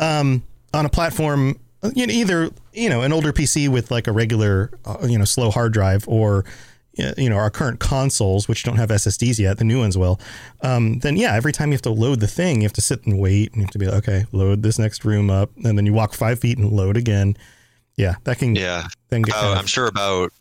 [0.00, 1.58] um, on a platform
[1.94, 5.24] you know, either you know an older PC with like a regular uh, you know
[5.24, 6.44] slow hard drive or
[6.96, 10.18] you know our current consoles which don't have SSDs yet the new ones will
[10.62, 13.04] um, then yeah every time you have to load the thing you have to sit
[13.06, 15.76] and wait and you have to be like okay load this next room up and
[15.76, 17.36] then you walk five feet and load again
[17.96, 18.88] yeah that can Yeah.
[19.10, 20.32] then get Uh, I'm sure about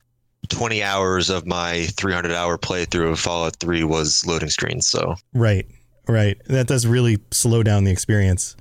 [0.49, 4.87] 20 hours of my 300 hour playthrough of Fallout 3 was loading screens.
[4.87, 5.65] So Right,
[6.07, 6.37] right.
[6.45, 8.55] That does really slow down the experience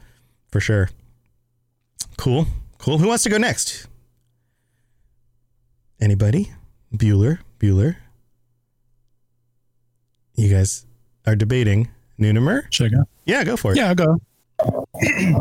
[0.50, 0.88] for sure.
[2.16, 2.46] Cool,
[2.78, 2.96] cool.
[2.98, 3.86] Who wants to go next?
[6.00, 6.52] Anybody?
[6.94, 7.96] Bueller, Bueller.
[10.34, 10.84] You guys
[11.26, 12.70] are debating Nunemer?
[12.70, 13.04] Should I go?
[13.24, 13.78] Yeah, go for it.
[13.78, 14.20] Yeah, I'll go.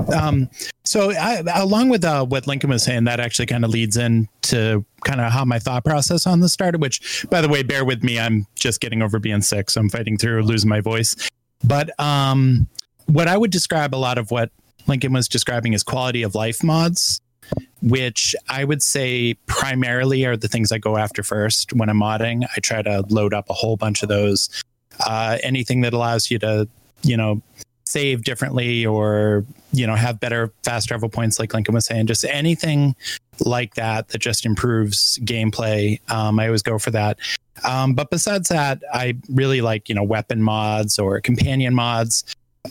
[0.16, 0.50] um,
[0.86, 4.86] so I, along with uh, what Lincoln was saying, that actually kind of leads into
[5.04, 6.80] kind of how my thought process on this started.
[6.80, 8.20] Which, by the way, bear with me.
[8.20, 11.16] I'm just getting over being sick, so I'm fighting through losing my voice.
[11.64, 12.68] But um,
[13.08, 14.50] what I would describe a lot of what
[14.88, 17.20] Lincoln was describing is quality of life mods,
[17.82, 22.46] which I would say primarily are the things I go after first when I'm modding.
[22.56, 24.50] I try to load up a whole bunch of those.
[25.06, 26.68] Uh, anything that allows you to,
[27.02, 27.42] you know,
[27.86, 32.26] save differently or you know have better fast travel points like lincoln was saying just
[32.26, 32.96] anything
[33.42, 37.20] like that that just improves gameplay um, i always go for that
[37.66, 42.24] um, but besides that i really like you know weapon mods or companion mods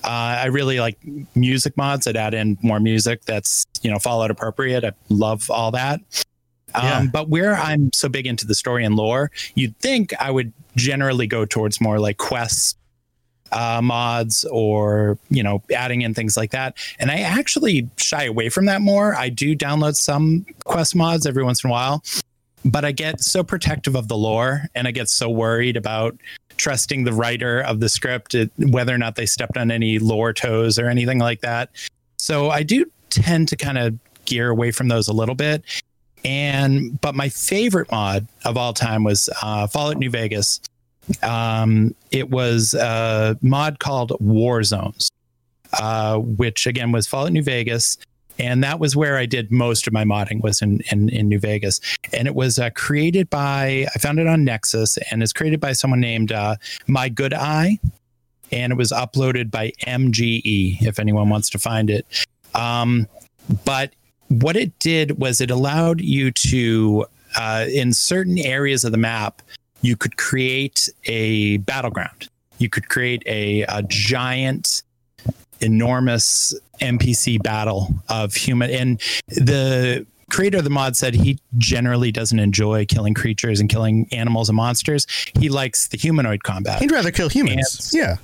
[0.04, 0.98] uh, i really like
[1.34, 4.84] music mods that add in more music that's you know fallout appropriate.
[4.84, 6.00] I love all that.
[6.74, 10.54] Um, but where i'm so big into the story and lore you'd think i would
[10.74, 12.76] generally go towards more like quests
[13.52, 16.76] uh, mods or you know adding in things like that.
[16.98, 19.14] And i actually shy away from that more.
[19.14, 22.02] I do download some quest mods every once in a while
[22.64, 26.16] but i get so protective of the lore and i get so worried about
[26.62, 30.32] trusting the writer of the script it, whether or not they stepped on any lore
[30.32, 31.70] toes or anything like that.
[32.18, 35.64] So i do tend to kind of gear away from those a little bit.
[36.24, 40.60] And but my favorite mod of all time was uh, fallout new vegas.
[41.24, 45.10] Um, it was a mod called War Zones,
[45.72, 47.98] uh, which again was Fallout New Vegas.
[48.42, 51.38] And that was where I did most of my modding was in, in, in New
[51.38, 51.80] Vegas.
[52.12, 55.74] And it was uh, created by, I found it on Nexus and it's created by
[55.74, 56.56] someone named uh,
[56.88, 57.78] My Good Eye.
[58.50, 62.04] And it was uploaded by MGE, if anyone wants to find it.
[62.56, 63.06] Um,
[63.64, 63.92] but
[64.28, 67.06] what it did was it allowed you to,
[67.38, 69.40] uh, in certain areas of the map,
[69.82, 72.28] you could create a battleground.
[72.58, 74.82] You could create a, a giant,
[75.62, 78.70] enormous NPC battle of human.
[78.70, 84.08] And the creator of the mod said he generally doesn't enjoy killing creatures and killing
[84.12, 85.06] animals and monsters.
[85.38, 86.80] He likes the humanoid combat.
[86.80, 87.90] He'd rather kill humans.
[87.94, 88.16] And- yeah.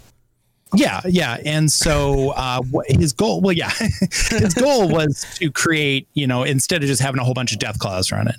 [0.74, 3.70] Yeah, yeah, and so uh, his goal, well, yeah,
[4.28, 7.58] his goal was to create, you know, instead of just having a whole bunch of
[7.58, 8.34] death claws running,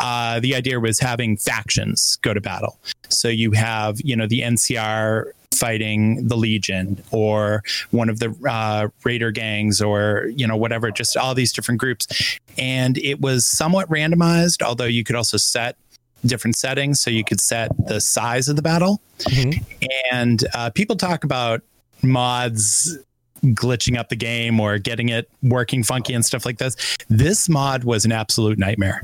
[0.00, 2.80] uh, the idea was having factions go to battle.
[3.08, 8.88] So you have, you know, the NCR fighting the Legion or one of the uh,
[9.04, 13.88] Raider gangs or you know whatever, just all these different groups, and it was somewhat
[13.88, 14.62] randomized.
[14.62, 15.76] Although you could also set
[16.24, 19.64] different settings, so you could set the size of the battle Mhm.
[20.12, 21.62] and uh, people talk about
[22.02, 22.96] mods
[23.42, 26.76] glitching up the game or getting it working funky and stuff like this.
[27.08, 29.02] This mod was an absolute nightmare.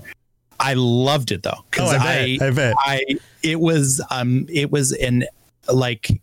[0.60, 2.42] I loved it though Oh, because I bet.
[2.42, 2.74] I bet.
[2.78, 3.04] I
[3.42, 5.24] it was um it was an
[5.72, 6.20] like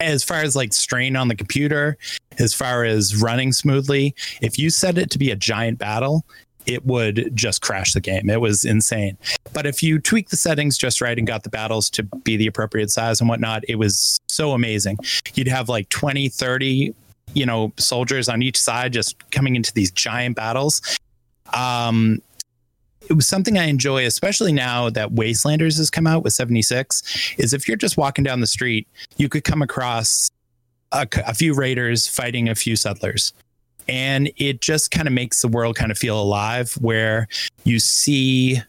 [0.00, 1.96] as far as like strain on the computer,
[2.38, 6.24] as far as running smoothly, if you set it to be a giant battle,
[6.66, 8.28] it would just crash the game.
[8.28, 9.16] It was insane.
[9.52, 12.46] But if you tweak the settings just right and got the battles to be the
[12.46, 14.98] appropriate size and whatnot, it was so amazing.
[15.34, 16.94] You'd have like 20, 30,
[17.34, 20.98] you know, soldiers on each side just coming into these giant battles.
[21.54, 22.20] Um,
[23.08, 27.34] it was something I enjoy, especially now that Wastelanders has come out with 76.
[27.38, 30.30] Is if you're just walking down the street, you could come across
[30.92, 33.32] a, a few raiders fighting a few settlers.
[33.88, 37.28] And it just kind of makes the world kind of feel alive where
[37.64, 38.60] you see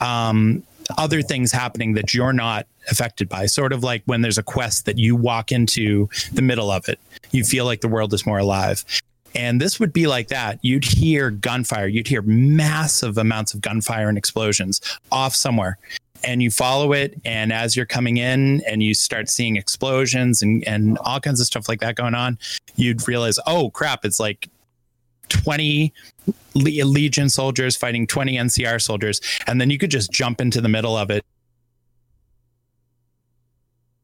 [0.00, 0.62] um,
[0.96, 3.46] other things happening that you're not affected by.
[3.46, 6.98] Sort of like when there's a quest that you walk into the middle of it,
[7.30, 8.84] you feel like the world is more alive.
[9.38, 10.58] And this would be like that.
[10.62, 14.80] You'd hear gunfire, you'd hear massive amounts of gunfire and explosions
[15.12, 15.78] off somewhere.
[16.24, 20.66] And you follow it, and as you're coming in and you start seeing explosions and,
[20.66, 22.36] and all kinds of stuff like that going on,
[22.74, 24.48] you'd realize, oh crap, it's like
[25.28, 25.92] 20
[26.54, 29.20] Legion soldiers fighting 20 NCR soldiers.
[29.46, 31.24] And then you could just jump into the middle of it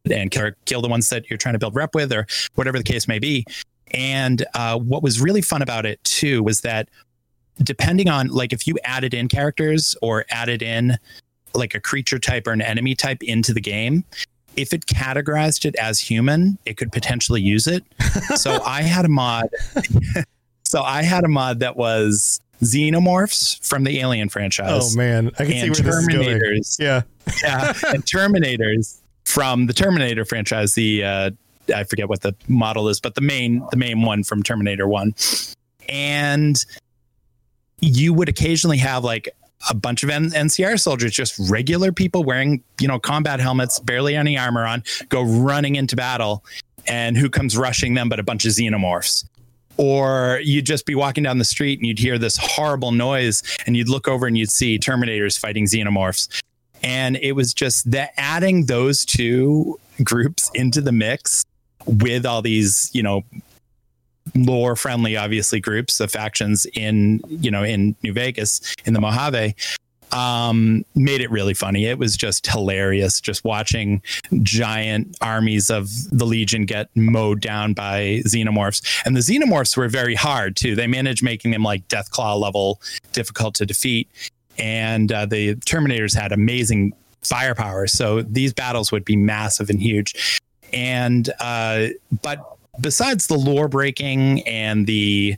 [0.08, 2.84] and kill, kill the ones that you're trying to build rep with or whatever the
[2.84, 3.44] case may be.
[3.92, 6.88] And uh, what was really fun about it too was that
[7.62, 10.96] depending on like if you added in characters or added in
[11.54, 14.04] like a creature type or an enemy type into the game,
[14.56, 17.84] if it categorized it as human, it could potentially use it.
[18.36, 19.48] so I had a mod.
[20.64, 24.94] so I had a mod that was xenomorphs from the Alien franchise.
[24.94, 26.62] Oh man, I can see and where this is going.
[26.78, 27.02] Yeah.
[27.42, 30.74] yeah, and Terminators from the Terminator franchise.
[30.74, 31.30] The uh,
[31.74, 35.14] I forget what the model is, but the main the main one from Terminator One,
[35.88, 36.62] and
[37.80, 39.28] you would occasionally have like
[39.70, 44.16] a bunch of N- NCR soldiers, just regular people wearing you know combat helmets, barely
[44.16, 46.44] any armor on, go running into battle,
[46.86, 49.24] and who comes rushing them but a bunch of xenomorphs.
[49.76, 53.76] Or you'd just be walking down the street and you'd hear this horrible noise, and
[53.76, 56.28] you'd look over and you'd see Terminators fighting xenomorphs
[56.84, 61.44] and it was just that adding those two groups into the mix
[61.86, 63.22] with all these you know
[64.34, 69.54] lore friendly obviously groups of factions in you know in new vegas in the mojave
[70.12, 71.86] um, made it really funny.
[71.86, 74.00] It was just hilarious just watching
[74.42, 79.02] giant armies of the Legion get mowed down by xenomorphs.
[79.04, 80.76] And the xenomorphs were very hard too.
[80.76, 82.80] They managed making them like Deathclaw level
[83.12, 84.08] difficult to defeat
[84.58, 86.92] and uh, the Terminators had amazing
[87.22, 87.86] firepower.
[87.86, 90.40] So these battles would be massive and huge.
[90.74, 91.88] And uh,
[92.22, 92.44] but
[92.80, 95.36] besides the lore breaking and the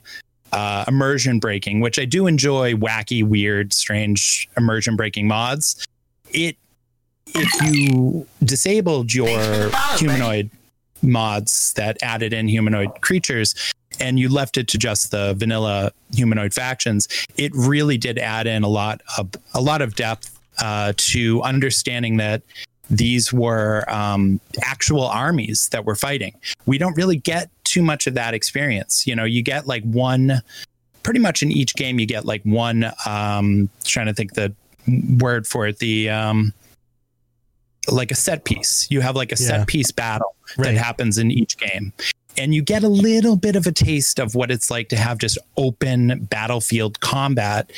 [0.51, 5.85] uh, immersion breaking, which I do enjoy, wacky, weird, strange immersion breaking mods.
[6.31, 6.57] It
[7.35, 10.49] if you disabled your humanoid
[11.01, 13.53] mods that added in humanoid creatures,
[13.99, 18.63] and you left it to just the vanilla humanoid factions, it really did add in
[18.63, 22.41] a lot of a lot of depth uh, to understanding that
[22.89, 26.33] these were um, actual armies that were fighting.
[26.65, 29.05] We don't really get too much of that experience.
[29.05, 30.41] You know, you get like one,
[31.03, 32.91] pretty much in each game, you get like one.
[33.05, 34.53] Um, trying to think the
[35.19, 35.79] word for it.
[35.79, 36.53] The um,
[37.89, 38.87] like a set piece.
[38.89, 39.47] You have like a Yeah.
[39.47, 40.73] set piece battle Right.
[40.73, 41.93] that happens in each game.
[42.37, 45.17] And you get a little bit of a taste of what it's like to have
[45.17, 47.71] just open battlefield combat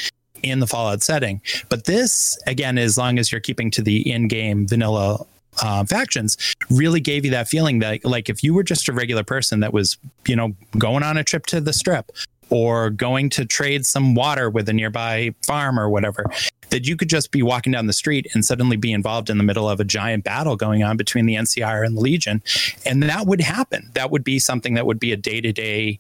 [0.44, 1.42] in the Fallout setting.
[1.70, 5.26] But this, again, as long as you're keeping to the in game vanilla
[5.62, 6.38] uh, factions,
[6.70, 9.74] really gave you that feeling that, like, if you were just a regular person that
[9.74, 9.98] was,
[10.28, 12.12] you know, going on a trip to the strip
[12.50, 16.26] or going to trade some water with a nearby farm or whatever,
[16.70, 19.44] that you could just be walking down the street and suddenly be involved in the
[19.44, 22.42] middle of a giant battle going on between the NCR and the Legion.
[22.86, 23.90] And that would happen.
[23.94, 26.00] That would be something that would be a day to day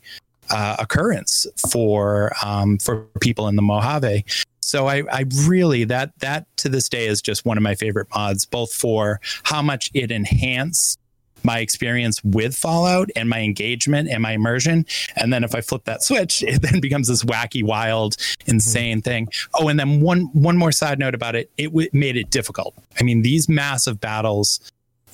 [0.49, 4.25] day occurrence for um, for people in the Mojave.
[4.61, 8.07] So I, I really that that to this day is just one of my favorite
[8.13, 10.99] mods, both for how much it enhanced
[11.43, 14.85] my experience with Fallout and my engagement and my immersion.
[15.15, 19.29] And then if I flip that switch, it then becomes this wacky, wild, insane thing.
[19.55, 22.75] Oh, and then one one more side note about it, it w- made it difficult.
[22.99, 24.59] I mean, these massive battles.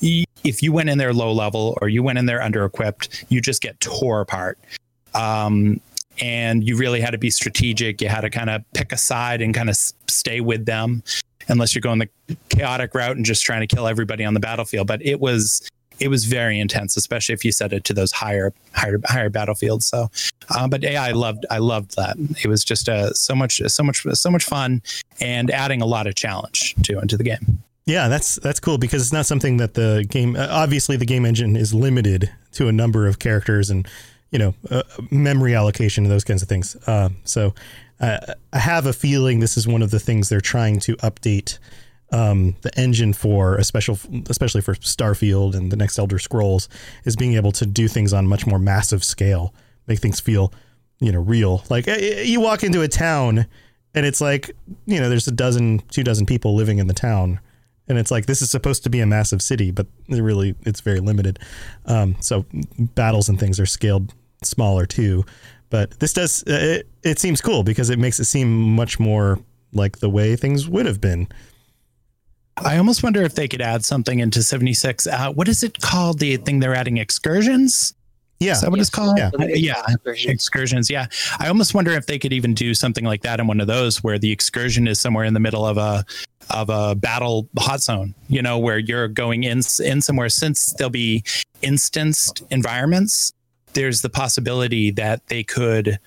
[0.02, 3.42] If you went in there low level or you went in there under equipped, you
[3.42, 4.60] just get tore apart.
[5.16, 5.80] Um,
[6.22, 8.02] and you really had to be strategic.
[8.02, 9.76] You had to kind of pick a side and kind of
[10.08, 11.04] stay with them,
[11.48, 14.88] unless you're going the chaotic route and just trying to kill everybody on the battlefield.
[14.88, 15.68] But it was
[16.00, 19.88] it was very intense, especially if you set it to those higher higher higher battlefields.
[19.88, 20.10] So,
[20.50, 22.18] uh, but yeah, I loved I loved that.
[22.44, 24.82] It was just uh, so much so much so much fun
[25.20, 27.64] and adding a lot of challenge to into the game.
[27.86, 30.36] Yeah, that's that's cool because it's not something that the game.
[30.38, 33.88] Obviously, the game engine is limited to a number of characters and
[34.36, 36.76] you know uh, memory allocation and those kinds of things.
[36.88, 37.54] Uh, so
[38.02, 38.18] uh,
[38.52, 41.58] I have a feeling this is one of the things they're trying to update
[42.12, 43.98] um, the engine for, especially
[44.30, 46.68] especially for Starfield and the next Elder Scrolls,
[47.06, 49.54] is being able to do things on much more massive scale,
[49.88, 50.52] make things feel
[51.00, 51.64] you know real.
[51.70, 53.46] Like you walk into a town
[53.94, 54.52] and it's like
[54.86, 57.40] you know there's a dozen, two dozen people living in the town
[57.88, 61.00] and it's like this is supposed to be a massive city, but really it's very
[61.00, 61.40] limited.
[61.86, 62.46] Um, so
[62.78, 65.26] battles and things are scaled smaller too.
[65.70, 69.40] But this does uh, it, it seems cool because it makes it seem much more
[69.74, 71.28] like the way things would have been.
[72.58, 75.08] I almost wonder if they could add something into 76.
[75.08, 76.20] Uh, what is it called?
[76.20, 77.94] The thing they're adding excursions?
[78.40, 78.54] Yeah.
[78.54, 79.18] Is that what it's called?
[79.18, 79.32] Yeah.
[79.40, 79.84] Yeah.
[80.06, 80.90] Excursions.
[80.90, 81.08] Yeah.
[81.40, 84.04] I almost wonder if they could even do something like that in one of those
[84.04, 86.06] where the excursion is somewhere in the middle of a
[86.52, 90.90] of a battle hot zone, you know, where you're going in in somewhere since there'll
[90.90, 91.24] be
[91.62, 93.34] instanced environments,
[93.76, 96.00] there's the possibility that they could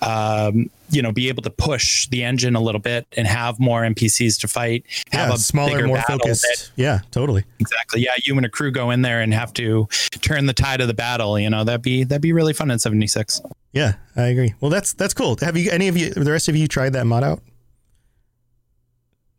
[0.00, 3.82] um, you know, be able to push the engine a little bit and have more
[3.82, 6.42] NPCs to fight, have yeah, a smaller, more focused.
[6.42, 7.44] that- yeah, totally.
[7.58, 8.00] exactly.
[8.02, 9.88] Yeah, you and a crew go in there and have to
[10.20, 11.38] turn the tide of the battle.
[11.38, 13.42] You know, that'd be that'd be really fun in '76.
[13.72, 14.54] Yeah, I agree.
[14.60, 15.36] Well, that's that's cool.
[15.40, 17.42] Have you any of you, the rest of you, tried that mod out?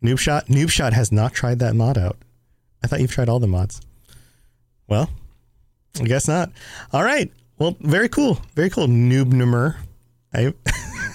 [0.03, 0.47] Noob shot.
[0.47, 2.17] Noob shot has not tried that mod out.
[2.83, 3.81] I thought you've tried all the mods.
[4.87, 5.09] Well,
[5.99, 6.51] I guess not.
[6.93, 7.31] All right.
[7.59, 8.39] Well, very cool.
[8.55, 8.87] Very cool.
[8.87, 9.75] Noob Numer.
[10.33, 10.53] I,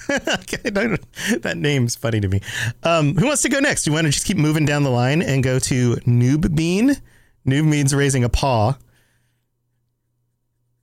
[1.39, 2.41] that name's funny to me.
[2.83, 3.87] Um, who wants to go next?
[3.87, 6.95] You want to just keep moving down the line and go to Noob Bean?
[7.47, 8.77] Noob means raising a paw.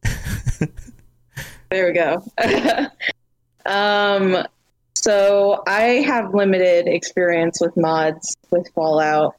[1.72, 2.22] There we go.
[3.64, 4.46] um,
[4.94, 9.36] so I have limited experience with mods with Fallout.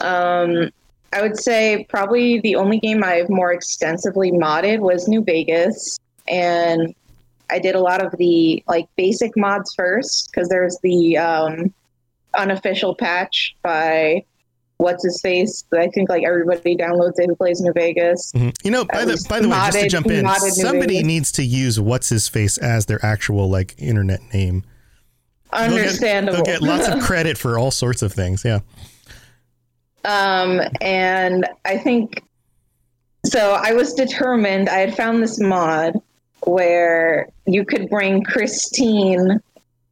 [0.00, 0.70] Um,
[1.12, 6.94] I would say probably the only game I've more extensively modded was New Vegas, and
[7.50, 11.72] I did a lot of the like basic mods first because there's the um,
[12.34, 14.22] unofficial patch by
[14.76, 18.30] what's his face that I think like everybody downloads it who plays New Vegas.
[18.32, 18.54] Mhm.
[18.62, 21.80] You know, by the by the way, just to jump in, somebody needs to use
[21.80, 24.62] what's his face as their actual like internet name.
[25.50, 26.44] They'll get- Understandable.
[26.44, 28.44] They'll get, lots of credit for all sorts of things.
[28.44, 28.60] Yeah.
[30.04, 32.22] Um, and I think
[33.24, 33.58] so.
[33.60, 34.68] I was determined.
[34.68, 35.94] I had found this mod
[36.44, 39.40] where you could bring Christine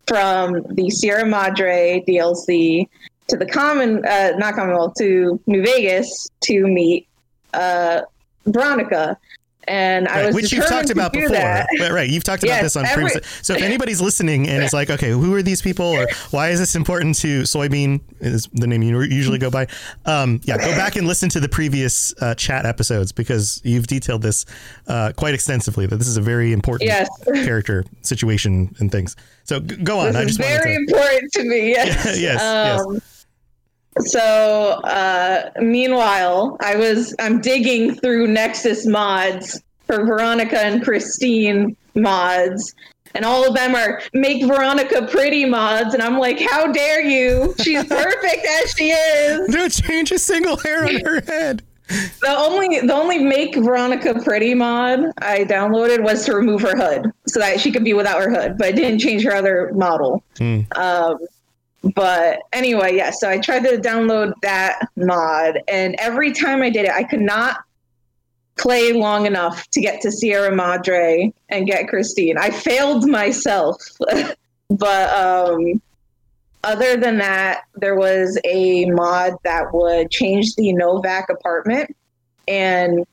[0.07, 2.89] from the Sierra Madre DLC
[3.29, 7.09] to the common, uh, not Commonwealth, to New Vegas to meet
[7.55, 8.03] uh,
[8.47, 9.19] Veronica.
[9.69, 11.31] And I was which you've talked about before.
[11.31, 11.67] that.
[11.81, 12.09] Right, right.
[12.09, 13.27] You've talked about Yes, this on every- previous.
[13.43, 16.59] So if anybody's listening and it's like, okay, who are these people, or why is
[16.61, 18.01] this important to soybean?
[18.21, 19.67] Is the name you usually go by?
[20.05, 24.23] Um, yeah, go back and listen to the previous uh, chat episodes because you've detailed
[24.23, 24.47] this
[24.87, 25.87] uh, quite extensively.
[25.87, 27.09] That this is a very important Yes.
[27.45, 29.17] character situation and things.
[29.45, 30.13] So g- go on.
[30.13, 30.79] This I just very to.
[30.81, 31.71] important to me.
[31.71, 32.05] Yes.
[32.21, 33.16] yes, yes.
[34.01, 42.75] So, uh, meanwhile, I was I'm digging through Nexus mods for Veronica and Christine mods,
[43.15, 47.55] and all of them are make Veronica pretty mods, and I'm like, how dare you?
[47.61, 49.55] She's perfect as she is.
[49.55, 51.63] Don't change a single hair on her head.
[51.89, 57.13] The only the only make Veronica pretty mod I downloaded was to remove her hood
[57.29, 60.23] so that she could be without her hood, but it didn't change her other model.
[60.37, 60.63] Hmm.
[60.75, 61.19] Um,
[61.95, 63.11] but anyway, yeah.
[63.11, 67.21] So I tried to download that mod, and every time I did it, I could
[67.21, 67.59] not
[68.57, 72.39] play long enough to get to Sierra Madre and get Christine.
[72.39, 73.77] I failed myself,
[74.71, 75.81] but um,
[76.65, 81.95] other than that, there was a mod that would change the Novac apartment,
[82.49, 83.07] and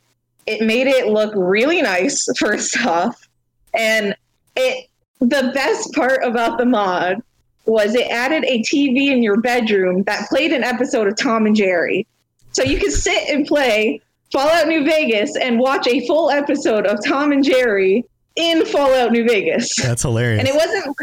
[0.45, 2.25] it made it look really nice.
[2.37, 3.27] First off,
[3.73, 4.15] and
[4.55, 4.87] it
[5.19, 7.21] the best part about the mod
[7.65, 11.55] was it added a TV in your bedroom that played an episode of Tom and
[11.55, 12.05] Jerry.
[12.51, 16.99] So you could sit and play Fallout New Vegas and watch a full episode of
[17.05, 18.03] Tom and Jerry
[18.35, 19.75] in Fallout New Vegas.
[19.75, 20.39] That's hilarious.
[20.39, 20.95] And it wasn't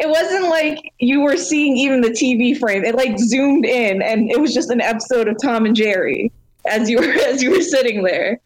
[0.00, 2.84] it wasn't like you were seeing even the TV frame.
[2.84, 6.32] It like zoomed in and it was just an episode of Tom and Jerry
[6.66, 8.40] as you were as you were sitting there.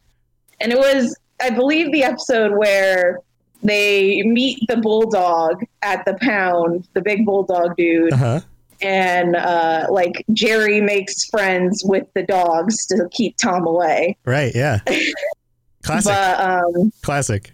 [0.60, 3.20] And it was I believe the episode where
[3.62, 8.40] they meet the bulldog at the pound, the big bulldog dude, uh-huh.
[8.80, 14.16] and uh, like Jerry makes friends with the dogs to keep Tom away.
[14.24, 14.54] Right.
[14.54, 14.80] Yeah.
[15.82, 16.12] Classic.
[16.12, 17.52] But um, Classic.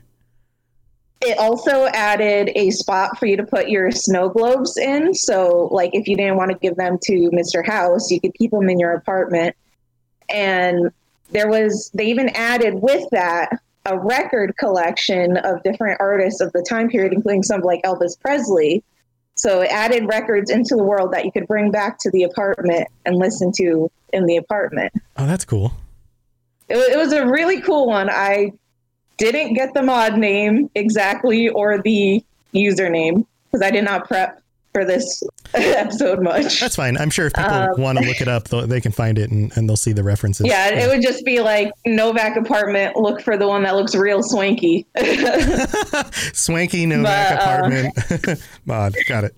[1.21, 5.15] it also added a spot for you to put your snow globes in.
[5.15, 7.65] So, like, if you didn't want to give them to Mr.
[7.65, 9.57] House, you could keep them in your apartment.
[10.29, 10.91] And
[11.31, 16.65] there was, they even added with that a record collection of different artists of the
[16.69, 18.83] time period, including some like Elvis Presley.
[19.37, 22.87] So, it added records into the world that you could bring back to the apartment
[23.05, 24.93] and listen to in the apartment.
[25.17, 25.73] Oh, that's cool.
[26.69, 28.09] It, it was a really cool one.
[28.09, 28.53] I
[29.17, 34.41] didn't get the mod name exactly or the username because I did not prep
[34.75, 35.23] for this
[35.55, 36.61] episode much.
[36.61, 36.99] That's fine.
[36.99, 39.57] I'm sure if people Um, want to look it up, they can find it and,
[39.57, 40.47] and they'll see the references.
[40.47, 42.97] yeah, it would just be like Novac apartment.
[42.97, 44.85] Look for the one that looks real swanky.
[46.33, 48.95] Swanky Novac But, uh, apartment mod.
[49.07, 49.37] Got it.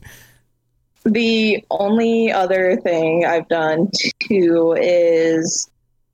[1.04, 3.90] The only other thing I've done
[4.28, 5.70] too is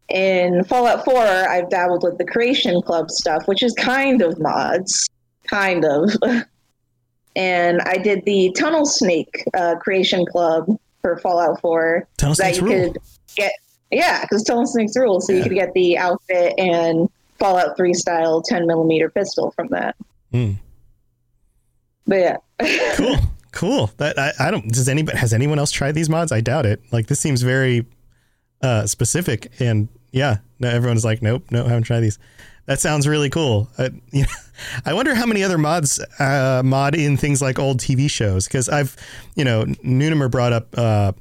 [0.08, 5.08] in Fallout 4, I've dabbled with the Creation Club stuff, which is kind of mods.
[5.48, 6.10] Kind of.
[7.34, 12.06] And I did the Tunnel Snake uh, Creation Club for Fallout 4.
[12.16, 12.92] Tunnel that Snakes you rule.
[12.92, 13.02] could
[13.36, 13.52] get,
[13.90, 15.20] yeah, because Tunnel Snakes rule.
[15.20, 17.08] So you could get the outfit and
[17.38, 19.96] Fallout 3 style 10 millimeter pistol from that.
[20.30, 20.52] Hmm.
[22.06, 22.36] But yeah.
[22.96, 23.16] Cool.
[23.52, 23.90] Cool.
[23.98, 26.32] That I, I don't does anybody has anyone else tried these mods?
[26.32, 26.80] I doubt it.
[26.90, 27.86] Like this seems very
[28.62, 32.18] uh specific and yeah, no everyone's like nope, no, haven't tried these.
[32.66, 33.68] That sounds really cool.
[33.76, 34.28] Uh, you know,
[34.86, 38.68] I wonder how many other mods uh, mod in things like old TV shows because
[38.68, 38.96] I've,
[39.34, 41.12] you know, Nunimer brought up uh,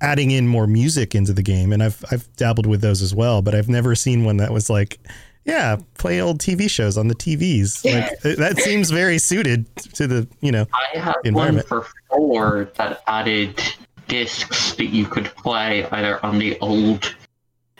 [0.00, 3.42] adding in more music into the game, and I've I've dabbled with those as well,
[3.42, 4.98] but I've never seen one that was like,
[5.44, 7.84] yeah, play old TV shows on the TVs.
[8.24, 11.68] Like that seems very suited to the you know I had one Environment.
[11.68, 13.60] for four that added
[14.08, 17.14] discs that you could play either on the old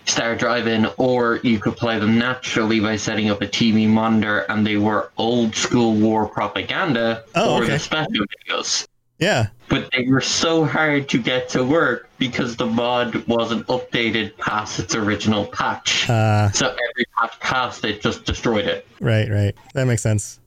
[0.07, 4.40] Star Drive in or you could play them naturally by setting up a TV monitor
[4.50, 7.72] and they were old school war propaganda Oh, or okay.
[7.72, 8.86] the special videos.
[9.18, 14.36] yeah But they were so hard to get to work because the mod wasn't updated
[14.38, 16.09] past its original patch.
[16.11, 18.86] uh, so every patch past it just destroyed it.
[19.00, 20.38] right right that makes sense.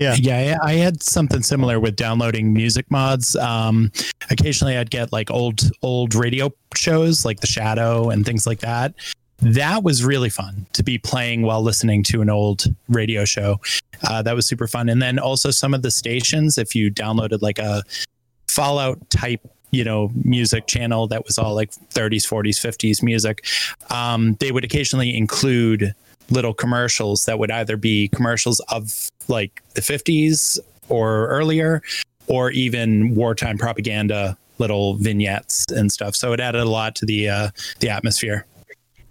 [0.00, 0.14] Yeah.
[0.18, 3.36] Yeah, I had something similar with downloading music mods.
[3.36, 3.92] Um,
[4.30, 8.94] occasionally, I'd get like old old radio shows, like The Shadow and things like that.
[9.40, 13.60] That was really fun to be playing while listening to an old radio show.
[14.08, 14.88] Uh, that was super fun.
[14.88, 17.82] And then also some of the stations, if you downloaded like a
[18.48, 19.40] Fallout type,
[19.70, 23.44] you know, music channel that was all like 30s, 40s, 50s music,
[23.90, 25.94] um, they would occasionally include
[26.30, 30.58] little commercials that would either be commercials of like the 50s
[30.88, 31.82] or earlier
[32.26, 37.28] or even wartime propaganda little vignettes and stuff so it added a lot to the
[37.28, 37.48] uh
[37.80, 38.46] the atmosphere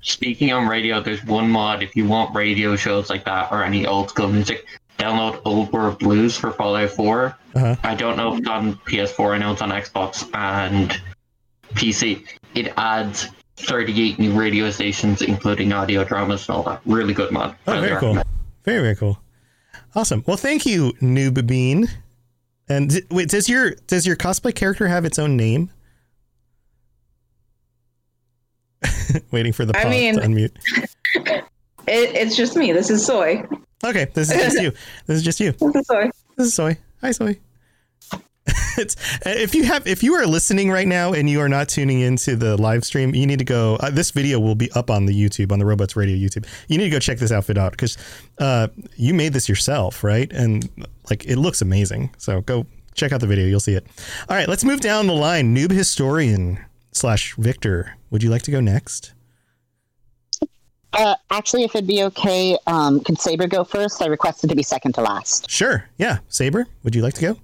[0.01, 3.85] Speaking on radio, there's one mod if you want radio shows like that or any
[3.85, 4.65] old school music.
[4.97, 7.37] Download Old World Blues for Fallout 4.
[7.55, 7.75] Uh-huh.
[7.83, 9.35] I don't know if it's on PS4.
[9.35, 11.01] I know it's on Xbox and
[11.73, 12.25] PC.
[12.55, 13.29] It adds
[13.65, 16.81] 38 new radio stations, including audio dramas and all that.
[16.85, 17.55] Really good mod.
[17.67, 18.17] Oh, very cool.
[18.63, 19.19] Very very cool.
[19.95, 20.23] Awesome.
[20.27, 21.87] Well, thank you, Noob Bean.
[22.67, 25.71] And d- wait, does your does your cosplay character have its own name?
[29.31, 31.43] Waiting for the I pause mean- to unmute.
[31.87, 32.71] It, it's just me.
[32.71, 33.43] This is Soy.
[33.83, 34.71] Okay, this is just you.
[35.07, 35.53] This is just you.
[35.53, 36.11] This is Soy.
[36.35, 36.77] This is Soy.
[37.01, 37.39] Hi, Soy.
[38.79, 41.99] It's if you have if you are listening right now and you are not tuning
[41.99, 43.75] into the live stream, you need to go.
[43.77, 46.47] Uh, this video will be up on the YouTube on the Robots Radio YouTube.
[46.67, 47.97] You need to go check this outfit out because
[48.39, 50.31] uh, you made this yourself, right?
[50.31, 50.69] And
[51.09, 52.15] like it looks amazing.
[52.17, 52.65] So go
[52.95, 53.45] check out the video.
[53.45, 53.85] You'll see it.
[54.29, 55.55] All right, let's move down the line.
[55.55, 56.59] Noob historian
[56.91, 57.95] slash Victor.
[58.09, 59.13] Would you like to go next?
[60.91, 64.01] Uh, actually, if it'd be okay, um, could Saber go first?
[64.01, 65.49] I requested to be second to last.
[65.49, 65.85] Sure.
[65.97, 66.67] Yeah, Saber.
[66.83, 67.39] Would you like to go?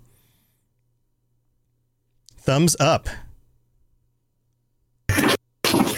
[2.45, 3.09] Thumbs up.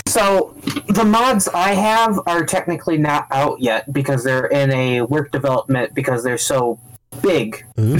[0.07, 0.55] So
[0.87, 5.93] the mods I have are technically not out yet because they're in a work development
[5.93, 6.79] because they're so
[7.21, 7.65] big.
[7.77, 7.99] Ooh.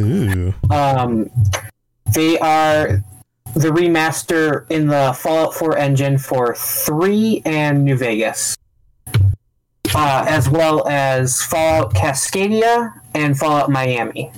[0.00, 0.54] Ooh.
[0.70, 1.30] Um,
[2.14, 3.02] they are
[3.54, 8.56] the remaster in the Fallout 4 engine for 3 and New Vegas,
[9.94, 14.32] uh, as well as Fallout Cascadia and Fallout Miami.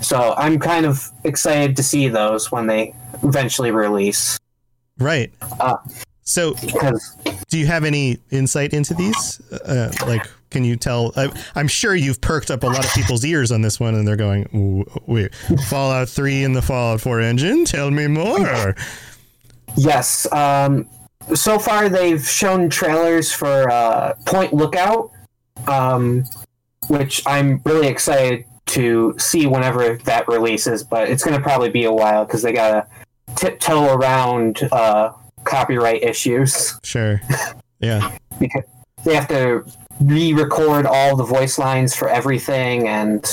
[0.00, 4.38] So I'm kind of excited to see those when they eventually release.
[4.98, 5.32] Right.
[5.58, 5.76] Uh,
[6.22, 6.54] So,
[7.48, 9.40] do you have any insight into these?
[9.50, 11.12] Uh, like, can you tell?
[11.16, 14.06] I, I'm sure you've perked up a lot of people's ears on this one, and
[14.06, 15.34] they're going, "Wait,
[15.68, 17.64] Fallout 3 and the Fallout 4 engine?
[17.64, 18.76] Tell me more."
[19.76, 20.30] Yes.
[20.32, 20.88] Um,
[21.34, 25.10] so far, they've shown trailers for uh, Point Lookout,
[25.66, 26.24] um,
[26.88, 30.82] which I'm really excited to see whenever that releases.
[30.84, 35.12] But it's going to probably be a while because they got to tiptoe around uh,
[35.44, 36.78] copyright issues.
[36.84, 37.20] Sure.
[37.80, 38.16] Yeah.
[38.38, 38.64] because
[39.04, 39.64] they have to
[40.00, 43.24] re-record all the voice lines for everything and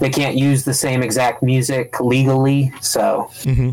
[0.00, 3.70] they can't use the same exact music legally so hmm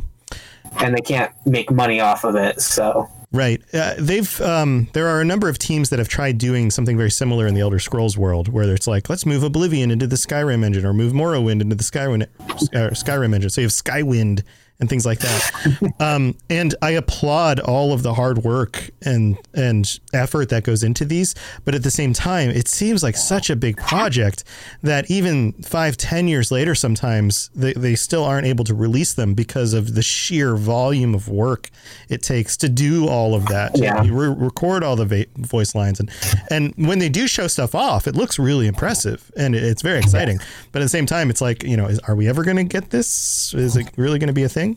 [0.79, 3.61] and they can't make money off of it so Right.
[3.73, 7.11] Uh, they've um, there are a number of teams that have tried doing something very
[7.11, 10.65] similar in the Elder Scrolls world, where it's like, let's move Oblivion into the Skyrim
[10.65, 13.49] engine, or move Morrowind into the Skywind uh, Skyrim engine.
[13.49, 14.43] So you have Skywind
[14.81, 15.93] and things like that.
[15.99, 21.05] um, and I applaud all of the hard work and and effort that goes into
[21.05, 21.35] these.
[21.63, 24.43] But at the same time, it seems like such a big project
[24.81, 29.35] that even five, ten years later, sometimes they, they still aren't able to release them
[29.35, 31.69] because of the sheer volume of work
[32.09, 33.77] it takes to do all of that.
[33.77, 34.01] Yeah.
[34.01, 36.09] You re- record all the va- voice lines and
[36.49, 40.39] and when they do show stuff off, it looks really impressive and it's very exciting.
[40.71, 42.63] But at the same time, it's like you know, is, are we ever going to
[42.63, 43.53] get this?
[43.53, 44.70] Is it really going to be a thing?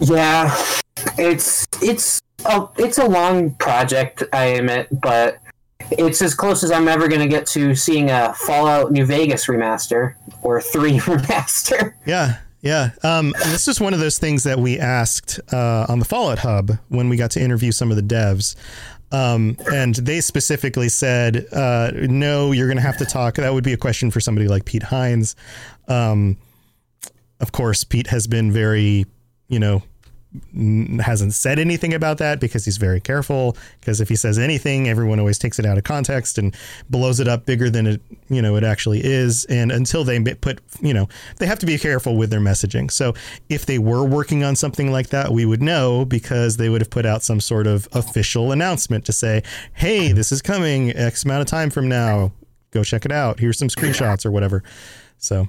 [0.00, 0.56] Yeah,
[1.18, 5.38] it's it's a it's a long project, I admit, but
[5.90, 9.46] it's as close as I'm ever going to get to seeing a Fallout New Vegas
[9.46, 11.94] remaster or three remaster.
[12.06, 12.90] Yeah, yeah.
[13.02, 16.72] Um, this is one of those things that we asked uh, on the Fallout Hub
[16.88, 18.56] when we got to interview some of the devs.
[19.10, 23.34] Um, and they specifically said, uh, no, you're going to have to talk.
[23.34, 25.36] That would be a question for somebody like Pete Hines.
[25.86, 26.38] Um,
[27.42, 29.04] of course, Pete has been very,
[29.48, 29.82] you know,
[31.00, 33.56] hasn't said anything about that because he's very careful.
[33.80, 36.56] Because if he says anything, everyone always takes it out of context and
[36.88, 39.44] blows it up bigger than it, you know, it actually is.
[39.46, 42.90] And until they put, you know, they have to be careful with their messaging.
[42.90, 43.12] So
[43.50, 46.90] if they were working on something like that, we would know because they would have
[46.90, 49.42] put out some sort of official announcement to say,
[49.74, 52.32] "Hey, this is coming X amount of time from now.
[52.70, 53.38] Go check it out.
[53.40, 54.62] Here's some screenshots or whatever."
[55.18, 55.48] So.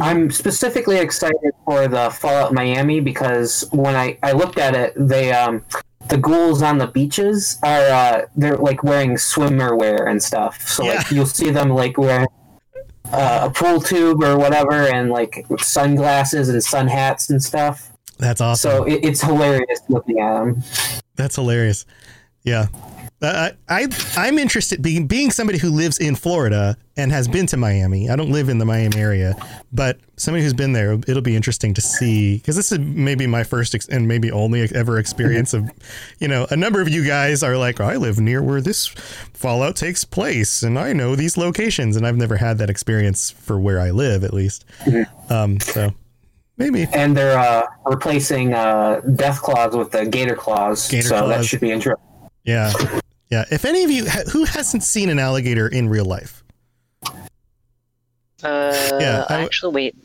[0.00, 5.32] I'm specifically excited for the Fallout Miami because when I, I looked at it, they
[5.32, 5.64] um
[6.08, 10.60] the ghouls on the beaches are uh, they're like wearing swimmer wear and stuff.
[10.68, 12.28] So like you'll see them like wearing
[13.12, 17.92] uh, a pool tube or whatever, and like sunglasses and sun hats and stuff.
[18.18, 18.70] That's awesome.
[18.70, 20.62] So it, it's hilarious looking at them.
[21.16, 21.86] That's hilarious.
[22.42, 22.66] Yeah.
[23.22, 27.56] Uh, I I'm interested being being somebody who lives in Florida and has been to
[27.56, 28.10] Miami.
[28.10, 29.34] I don't live in the Miami area,
[29.72, 33.42] but somebody who's been there, it'll be interesting to see because this is maybe my
[33.42, 35.70] first ex- and maybe only ever experience of,
[36.18, 38.86] you know, a number of you guys are like, oh, I live near where this
[39.32, 43.58] Fallout takes place, and I know these locations, and I've never had that experience for
[43.58, 44.66] where I live, at least.
[45.30, 45.94] Um, so
[46.58, 46.86] maybe.
[46.92, 51.60] And they're uh, replacing uh, Death Claws with the Gator Claws, Gator so that should
[51.60, 52.02] be interesting.
[52.44, 52.72] Yeah.
[53.30, 53.44] Yeah.
[53.50, 56.42] If any of you who hasn't seen an alligator in real life,
[58.42, 59.96] Uh, Yeah, I w- actually, wait.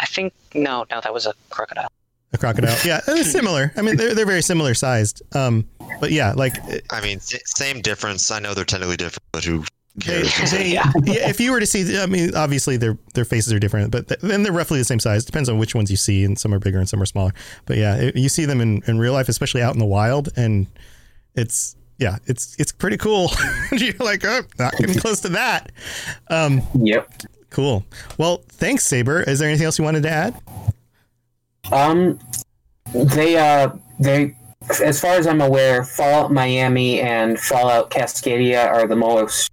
[0.00, 1.88] I think no, no, that was a crocodile.
[2.32, 3.72] a crocodile, yeah, similar.
[3.76, 5.22] I mean, they're they're very similar sized.
[5.34, 5.66] Um,
[6.00, 6.54] but yeah, like
[6.92, 8.30] I mean, same difference.
[8.30, 9.64] I know they're technically different, but who
[9.96, 10.50] they, cares?
[10.52, 10.92] they yeah.
[11.04, 14.20] if you were to see, I mean, obviously their their faces are different, but th-
[14.20, 15.24] then they're roughly the same size.
[15.24, 17.32] Depends on which ones you see, and some are bigger and some are smaller.
[17.64, 20.28] But yeah, it, you see them in, in real life, especially out in the wild,
[20.36, 20.66] and
[21.34, 23.30] it's yeah, it's it's pretty cool.
[23.72, 25.72] You're like, oh, not getting close to that.
[26.28, 27.12] Um, yep.
[27.50, 27.84] Cool.
[28.18, 29.22] Well, thanks, Saber.
[29.22, 30.40] Is there anything else you wanted to add?
[31.72, 32.18] Um,
[32.92, 34.36] they uh they
[34.84, 39.50] as far as I'm aware, Fallout Miami and Fallout Cascadia are the most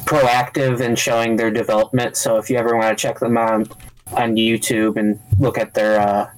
[0.00, 2.16] proactive in showing their development.
[2.16, 3.68] So if you ever want to check them out
[4.12, 6.30] on YouTube and look at their uh,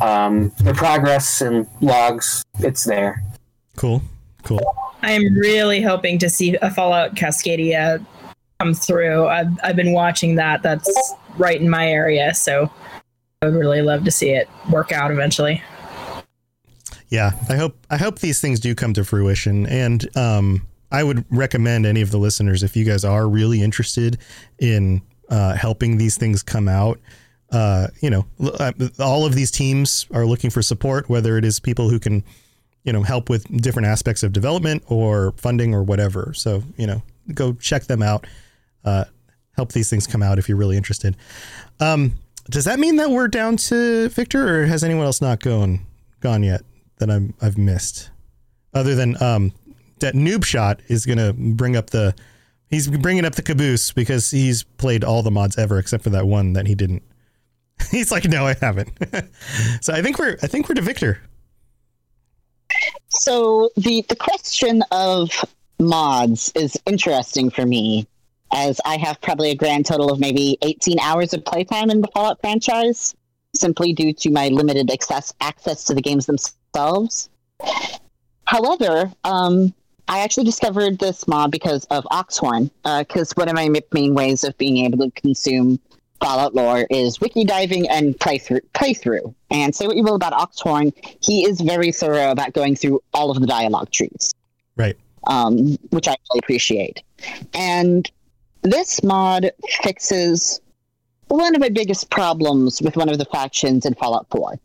[0.00, 3.22] um, their progress and logs, it's there.
[3.78, 4.02] Cool.
[4.42, 4.60] Cool.
[5.02, 8.04] I am really hoping to see a Fallout Cascadia
[8.58, 9.28] come through.
[9.28, 10.62] I've, I've been watching that.
[10.62, 12.34] That's right in my area.
[12.34, 12.70] So
[13.40, 15.62] I would really love to see it work out eventually.
[17.08, 21.24] Yeah, I hope I hope these things do come to fruition, and um, I would
[21.30, 24.18] recommend any of the listeners if you guys are really interested
[24.58, 25.00] in
[25.30, 27.00] uh, helping these things come out.
[27.50, 28.26] Uh, you know,
[28.58, 32.22] uh, all of these teams are looking for support, whether it is people who can,
[32.84, 36.32] you know, help with different aspects of development or funding or whatever.
[36.34, 37.02] So you know,
[37.34, 38.26] go check them out.
[38.84, 39.04] Uh,
[39.52, 41.16] help these things come out if you're really interested.
[41.80, 42.14] Um,
[42.48, 45.80] Does that mean that we're down to Victor, or has anyone else not gone
[46.20, 46.62] gone yet
[46.98, 48.10] that I'm I've missed?
[48.74, 49.52] Other than um,
[50.00, 52.14] that noob shot is gonna bring up the
[52.68, 56.26] he's bringing up the caboose because he's played all the mods ever except for that
[56.26, 57.02] one that he didn't.
[57.90, 58.90] he's like, no, I haven't.
[59.80, 61.20] so I think we're I think we're to Victor.
[63.08, 65.30] So the the question of
[65.80, 68.06] mods is interesting for me
[68.52, 72.08] as I have probably a grand total of maybe 18 hours of playtime in the
[72.08, 73.14] Fallout franchise,
[73.54, 77.28] simply due to my limited access access to the games themselves.
[78.44, 79.74] However, um,
[80.08, 84.42] I actually discovered this mod because of Oxhorn, because uh, one of my main ways
[84.44, 85.78] of being able to consume
[86.20, 88.60] Fallout lore is wiki diving and playthrough.
[88.74, 93.00] Playthrough, and say what you will about Oxhorn, he is very thorough about going through
[93.14, 94.34] all of the dialogue trees.
[94.76, 94.96] Right.
[95.26, 97.02] Um, which I really appreciate.
[97.54, 98.10] And
[98.62, 99.50] this mod
[99.82, 100.60] fixes
[101.28, 104.58] one of my biggest problems with one of the factions in Fallout 4.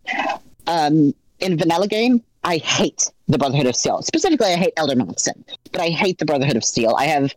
[0.67, 4.01] Um, in vanilla game, I hate the Brotherhood of Steel.
[4.01, 6.95] Specifically, I hate Elder Maxson, but I hate the Brotherhood of Steel.
[6.97, 7.33] I have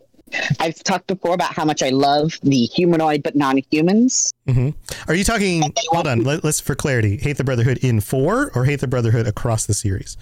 [0.59, 4.31] I've talked before about how much I love the humanoid but non-humans.
[4.47, 4.69] Mm-hmm.
[5.09, 5.63] Are you talking?
[5.89, 6.23] Hold on.
[6.23, 7.17] Let, us for clarity.
[7.17, 10.17] Hate the Brotherhood in four or hate the Brotherhood across the series?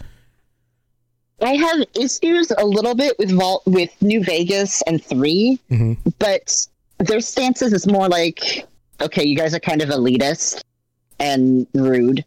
[1.42, 6.10] I have issues a little bit with Vault with New Vegas and 3 mm-hmm.
[6.18, 6.68] but
[7.00, 8.66] their stances is more like,
[9.02, 10.62] okay, you guys are kind of elitist
[11.20, 12.24] and rude,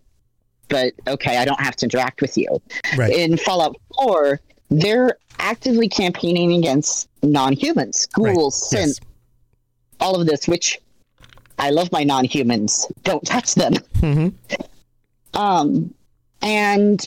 [0.69, 2.61] but okay, I don't have to interact with you.
[2.97, 3.13] Right.
[3.13, 4.41] In Fallout 4,
[4.71, 8.87] they're actively campaigning against non-humans, ghouls, right.
[8.87, 9.01] yes.
[10.01, 10.81] all of this, which
[11.59, 12.87] I love my non-humans.
[13.05, 13.75] Don't touch them.
[14.01, 15.39] Mm-hmm.
[15.39, 15.95] Um,
[16.43, 17.07] and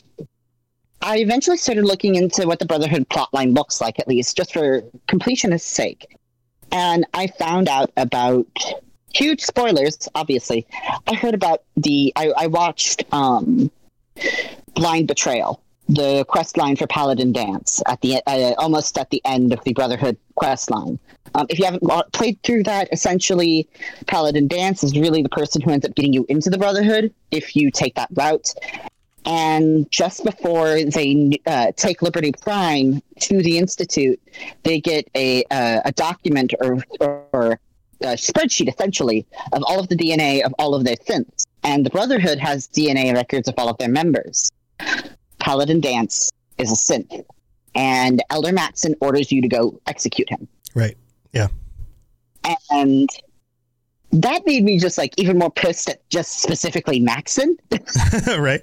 [1.00, 4.82] I eventually started looking into what the Brotherhood plotline looks like, at least just for
[5.08, 6.16] completionist's sake.
[6.70, 8.46] And I found out about
[9.14, 10.66] huge spoilers, obviously.
[11.06, 13.70] I heard about the, I, I watched um,
[14.74, 15.62] Blind Betrayal,
[15.94, 19.72] the quest line for Paladin Danse at the uh, almost at the end of the
[19.72, 20.98] Brotherhood quest line.
[21.34, 21.82] Um, if you haven't
[22.12, 23.68] played through that, essentially,
[24.06, 27.56] Paladin Danse is really the person who ends up getting you into the Brotherhood if
[27.56, 28.52] you take that route
[29.24, 34.20] and just before they uh, take Liberty Prime to the institute,
[34.64, 37.60] they get a uh, a document or, or
[38.00, 41.90] a spreadsheet essentially of all of the DNA of all of their synths, and the
[41.90, 44.50] Brotherhood has DNA records of all of their members.
[45.42, 47.24] Paladin Danse is a synth,
[47.74, 50.46] and Elder Maxson orders you to go execute him.
[50.74, 50.96] Right.
[51.32, 51.48] Yeah.
[52.70, 53.08] And
[54.12, 57.56] that made me just like even more pissed at just specifically Maxson.
[58.38, 58.62] right.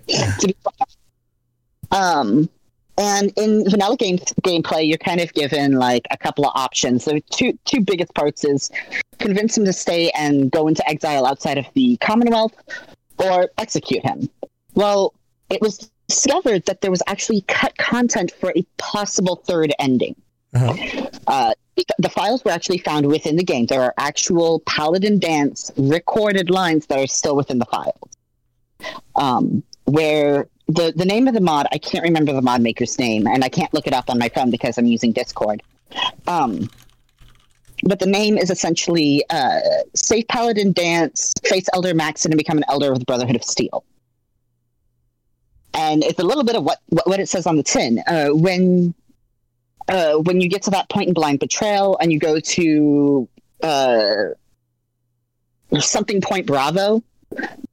[1.91, 2.49] um,
[2.97, 7.03] and in vanilla game gameplay, you're kind of given like a couple of options.
[7.03, 8.71] The two two biggest parts is
[9.19, 12.53] convince him to stay and go into exile outside of the Commonwealth,
[13.17, 14.29] or execute him.
[14.75, 15.13] Well,
[15.49, 20.15] it was discovered that there was actually cut content for a possible third ending.
[20.53, 21.07] Uh-huh.
[21.27, 21.53] Uh,
[21.99, 23.67] the files were actually found within the game.
[23.67, 28.09] There are actual Paladin Danse recorded lines that are still within the files.
[29.15, 33.27] Um, where the the name of the mod, I can't remember the mod maker's name,
[33.27, 35.63] and I can't look it up on my phone because I'm using Discord.
[36.27, 36.69] Um,
[37.83, 39.59] but the name is essentially uh,
[39.95, 43.83] Safe Paladin Danse, face Elder Maxson, and become an Elder of the Brotherhood of Steel.
[45.73, 47.99] And it's a little bit of what, what, it says on the tin.
[48.07, 48.93] Uh, when
[49.87, 53.27] uh, when you get to that point in blind betrayal and you go to
[53.63, 54.25] uh,
[55.79, 57.03] something point bravo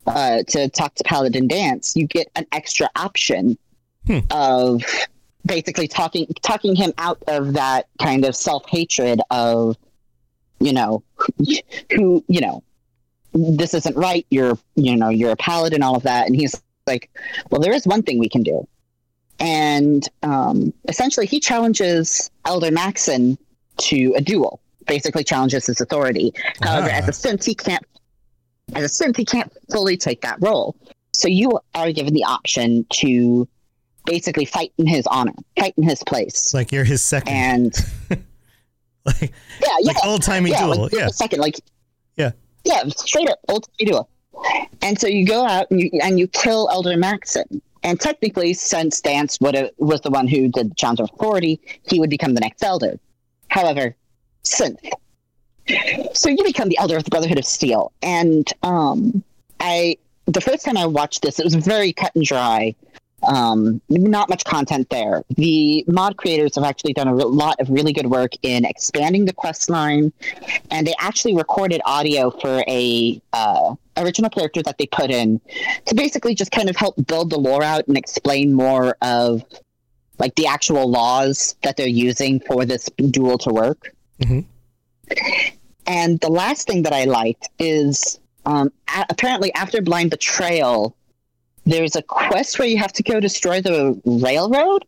[0.06, 3.58] uh, to talk to paladin Danse, you get an extra option
[4.06, 4.20] hmm.
[4.30, 4.82] of
[5.44, 9.76] basically talking talking him out of that kind of self-hatred of
[10.58, 11.02] you know
[11.94, 12.62] who you know
[13.32, 17.10] this isn't right you're you know you're a paladin all of that and he's like
[17.50, 18.66] well there is one thing we can do
[19.38, 23.38] and um, essentially he challenges Elder Maxson
[23.78, 24.60] to a duel.
[24.86, 26.32] Basically, challenges his authority.
[26.62, 27.32] However, as a ah.
[27.32, 27.84] synth, he can't.
[28.74, 30.76] As a synth, he can't fully take that role.
[31.12, 33.48] So you are given the option to
[34.04, 36.54] basically fight in his honor, fight in his place.
[36.54, 37.34] Like you're his second.
[37.34, 37.74] And
[39.04, 40.82] like, yeah, yeah, like old timey yeah, duel.
[40.82, 41.60] Like yeah, second, like
[42.16, 42.30] yeah,
[42.64, 44.08] yeah, straight up old timey duel.
[44.82, 47.60] And so you go out and you and you kill Elder Maxson.
[47.82, 51.60] And technically, since Danse would have, was the one who did the Challenge of Authority,
[51.84, 52.98] he would become the next elder.
[53.48, 53.94] However,
[54.42, 54.90] synth.
[56.12, 57.92] So you become the elder of the Brotherhood of Steel.
[58.02, 59.22] And um,
[59.60, 62.74] I, the first time I watched this, it was very cut and dry.
[63.26, 65.22] Um, not much content there.
[65.36, 69.32] The mod creators have actually done a lot of really good work in expanding the
[69.32, 70.12] quest line,
[70.70, 75.40] and they actually recorded audio for a uh, original character that they put in
[75.86, 79.44] to basically just kind of help build the lore out and explain more of
[80.18, 83.92] like the actual laws that they're using for this duel to work.
[84.20, 84.46] Mhm.
[85.86, 90.95] And the last thing that I liked is um, a- apparently after Blind Betrayal,
[91.66, 94.84] there's a quest where you have to go destroy the railroad.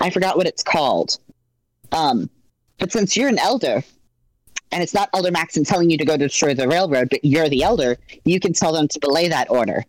[0.00, 1.18] I forgot what it's called.
[1.92, 2.30] Um,
[2.78, 3.82] but since you're an elder,
[4.72, 7.62] and it's not Elder Maxson telling you to go destroy the railroad, but you're the
[7.62, 9.84] elder, you can tell them to belay that order,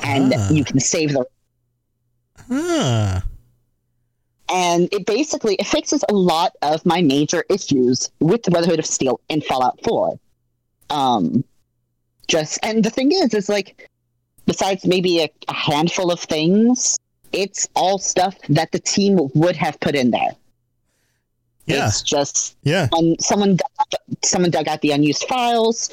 [0.00, 0.50] and Ah.
[0.50, 1.24] you can save the.
[2.50, 3.22] Ah.
[4.50, 8.86] And it basically it fixes a lot of my major issues with the Brotherhood of
[8.86, 10.18] Steel in Fallout Four.
[10.88, 11.44] Um,
[12.28, 13.88] just and the thing is, is like
[14.48, 16.98] besides maybe a, a handful of things,
[17.32, 20.34] it's all stuff that the team would have put in there.
[21.66, 21.86] Yeah.
[21.86, 22.88] It's just Yeah.
[22.96, 25.90] um, someone dug, someone dug out the unused files,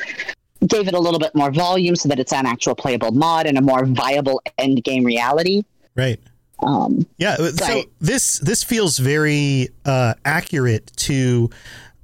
[0.68, 3.58] gave it a little bit more volume so that it's an actual playable mod and
[3.58, 5.64] a more viable end game reality.
[5.96, 6.20] Right.
[6.60, 7.36] Um, Yeah.
[7.36, 11.50] So this this feels very uh, accurate to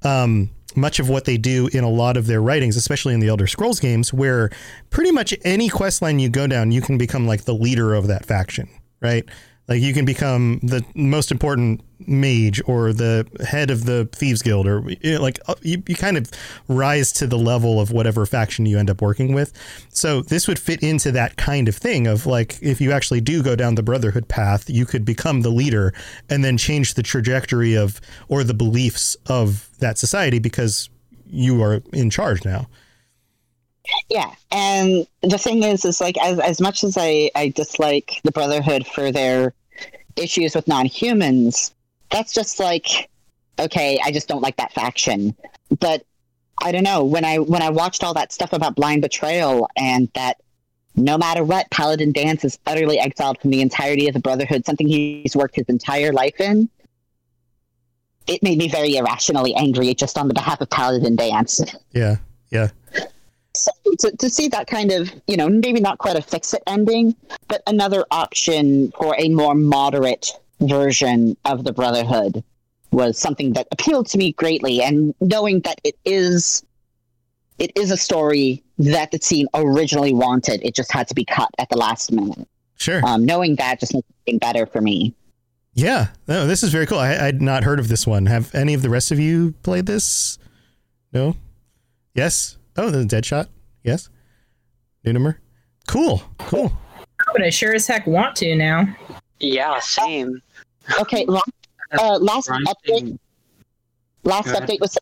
[0.04, 3.28] um, much of what they do in a lot of their writings, especially in the
[3.28, 4.50] Elder Scrolls games, where
[4.90, 8.08] pretty much any quest line you go down, you can become like the leader of
[8.08, 8.70] that faction,
[9.02, 9.28] right?
[9.68, 14.68] Like you can become the most important mage or the head of the thieves guild,
[14.68, 16.30] or you know, like uh, you, you kind of
[16.68, 19.54] rise to the level of whatever faction you end up working with.
[19.90, 23.44] So this would fit into that kind of thing of like if you actually do
[23.44, 25.94] go down the brotherhood path, you could become the leader
[26.30, 30.90] and then change the trajectory of or the beliefs of that society because
[31.28, 32.68] you are in charge now.
[34.10, 38.32] Yeah, and the thing is, is like as as much as I I dislike the
[38.32, 39.54] Brotherhood for their
[40.16, 41.74] issues with non-humans,
[42.10, 43.10] that's just like
[43.60, 45.36] okay, I just don't like that faction.
[45.80, 46.06] But
[46.62, 50.10] I don't know when I when I watched all that stuff about blind betrayal and
[50.14, 50.38] that
[50.96, 54.88] no matter what, Paladin Danse is utterly exiled from the entirety of the Brotherhood, something
[54.88, 56.70] he's worked his entire life in.
[58.28, 61.62] It made me very irrationally angry just on the behalf of Paladin Danse.
[61.92, 62.18] Yeah.
[62.50, 62.70] Yeah.
[63.64, 66.64] So to, to see that kind of, you know, maybe not quite a fix it
[66.68, 67.16] ending,
[67.48, 72.44] but another option for a more moderate version of the Brotherhood
[72.92, 74.82] was something that appealed to me greatly.
[74.82, 76.64] And knowing that it is
[77.60, 81.50] it is a story that the team originally wanted, it just had to be cut
[81.60, 82.48] at the last minute.
[82.76, 83.06] Sure.
[83.06, 85.14] Um, knowing that just makes it better for me.
[85.76, 86.98] Yeah, no, this is very cool.
[86.98, 88.26] I, I'd not heard of this one.
[88.26, 90.40] Have any of the rest of you played this?
[91.14, 91.36] No.
[92.16, 92.58] Yes.
[92.78, 93.48] Oh, the Deadshot.
[93.84, 94.10] Yes.
[95.04, 95.40] New number.
[95.88, 96.22] Cool.
[96.38, 96.72] Cool.
[97.34, 98.96] But I sure as heck want to now.
[99.40, 100.42] Yeah, same.
[101.00, 101.52] Okay, last,
[101.92, 103.18] uh, last update.
[104.24, 104.98] Last update was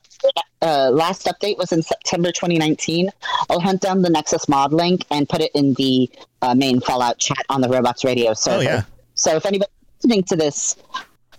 [0.61, 3.09] uh, last update was in September 2019.
[3.49, 6.09] I'll hunt down the Nexus mod link and put it in the
[6.41, 8.57] uh, main Fallout chat on the Robots Radio server.
[8.57, 8.83] Oh yeah.
[9.15, 10.77] So if anybody's listening to this,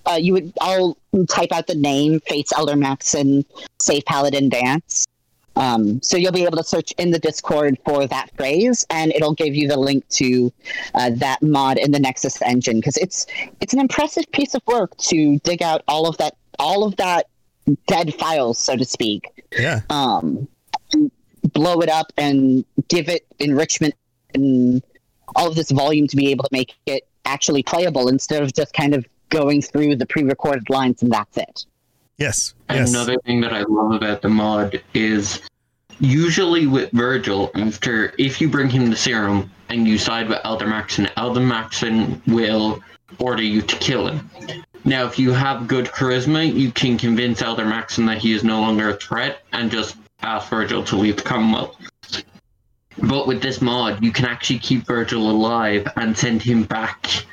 [0.04, 0.96] uh, you would I'll
[1.28, 3.46] type out the name Fates Elder Max and
[3.80, 5.06] Save Paladin Danse.
[5.60, 9.34] Um, so you'll be able to search in the Discord for that phrase, and it'll
[9.34, 10.50] give you the link to
[10.94, 13.26] uh, that mod in the Nexus engine because it's
[13.60, 17.26] it's an impressive piece of work to dig out all of that all of that
[17.86, 19.80] dead files, so to speak Yeah.
[19.90, 20.48] um,
[21.52, 23.94] blow it up and give it enrichment
[24.34, 24.82] and
[25.36, 28.72] all of this volume to be able to make it actually playable instead of just
[28.72, 31.66] kind of going through the pre-recorded lines and that's it.
[32.18, 32.54] Yes.
[32.68, 32.90] Yes.
[32.90, 35.40] Another thing that I love about the mod is
[36.00, 40.66] usually with Virgil, after if you bring him the serum and you side with Elder
[40.66, 42.82] Maxson, Elder Maxson will
[43.18, 44.30] order you to kill him.
[44.84, 48.60] Now, if you have good charisma, you can convince Elder Maxson that he is no
[48.60, 51.76] longer a threat and just ask Virgil to leave the Commonwealth.
[52.98, 57.24] But with this mod, you can actually keep Virgil alive and send him back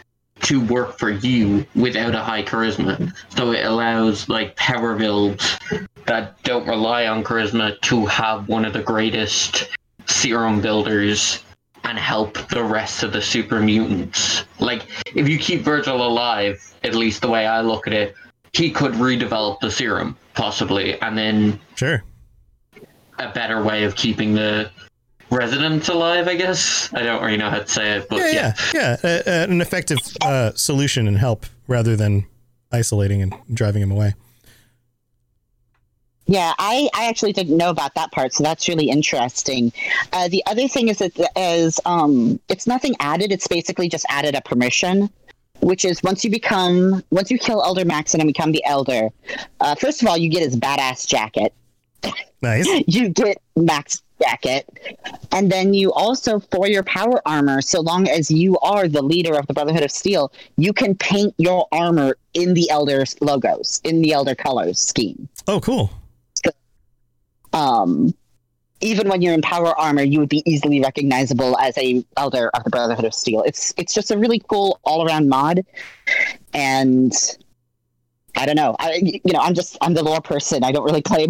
[0.41, 3.13] to work for you without a high charisma.
[3.29, 5.57] So it allows like power builds
[6.07, 9.69] that don't rely on charisma to have one of the greatest
[10.07, 11.43] serum builders
[11.83, 14.43] and help the rest of the super mutants.
[14.59, 18.15] Like if you keep Virgil alive, at least the way I look at it,
[18.53, 22.03] he could redevelop the serum possibly and then Sure.
[23.19, 24.71] a better way of keeping the
[25.29, 26.89] residents alive, I guess.
[26.93, 28.31] I don't really know how to say it, but Yeah.
[28.31, 28.53] yeah.
[28.73, 28.97] Yeah.
[29.03, 29.21] Yeah.
[29.27, 32.25] Uh, an effective uh, solution and help rather than
[32.71, 34.13] isolating and driving him away.
[36.27, 39.71] Yeah, I, I actually didn't know about that part, so that's really interesting.
[40.11, 44.35] Uh, the other thing is that is um, it's nothing added; it's basically just added
[44.35, 45.09] a permission,
[45.61, 49.09] which is once you become once you kill Elder Maxson and become the Elder.
[49.61, 51.53] Uh, first of all, you get his badass jacket.
[52.41, 52.67] Nice.
[52.87, 54.67] you get Max jacket.
[55.31, 59.37] And then you also, for your power armor, so long as you are the leader
[59.37, 64.01] of the Brotherhood of Steel, you can paint your armor in the Elder logos, in
[64.01, 65.29] the Elder colors scheme.
[65.47, 65.91] Oh, cool.
[67.57, 68.13] Um,
[68.81, 72.63] even when you're in power armor, you would be easily recognizable as a Elder of
[72.63, 73.41] the Brotherhood of Steel.
[73.43, 75.65] It's it's just a really cool all around mod,
[76.53, 77.11] and
[78.35, 78.75] I don't know.
[78.79, 80.63] I you know I'm just I'm the lore person.
[80.63, 81.25] I don't really play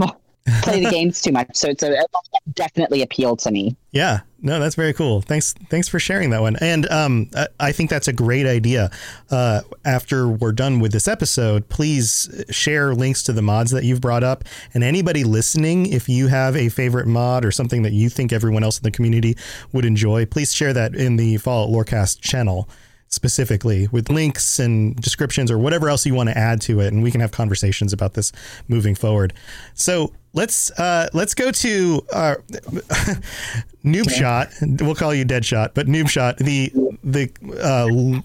[0.62, 2.08] play the games too much, so it's a, it
[2.54, 3.76] definitely appealed to me.
[3.92, 5.22] Yeah, no, that's very cool.
[5.22, 6.56] Thanks, thanks for sharing that one.
[6.62, 8.92] And um, I, I think that's a great idea.
[9.32, 14.02] Uh, after we're done with this episode, please share links to the mods that you've
[14.02, 14.44] brought up.
[14.74, 18.64] And anybody listening, if you have a favorite mod or something that you think everyone
[18.64, 19.36] else in the community
[19.74, 22.70] would enjoy, please share that in the Fallout Lorecast channel
[23.10, 27.02] specifically with links and descriptions or whatever else you want to add to it and
[27.02, 28.34] we can have conversations about this
[28.68, 29.34] moving forward
[29.74, 32.36] so let's uh let's go to uh
[33.84, 34.50] noob shot
[34.82, 36.72] we'll call you dead shot but noob shot the
[37.04, 37.30] the
[37.62, 38.22] uh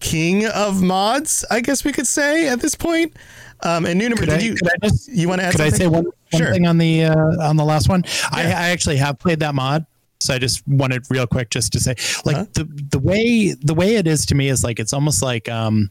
[0.00, 3.12] king of mods i guess we could say at this point
[3.62, 5.60] um and Noob, Could did I- you could I just- you want to add Could
[5.62, 5.80] I something?
[5.80, 6.52] say one, one Sure.
[6.52, 8.04] thing on the uh, on the last one?
[8.30, 9.86] I, I actually have played that mod,
[10.20, 11.94] so I just wanted real quick just to say,
[12.26, 12.46] like Uh-huh.
[12.52, 15.88] the the way the way it is to me is like it's almost like um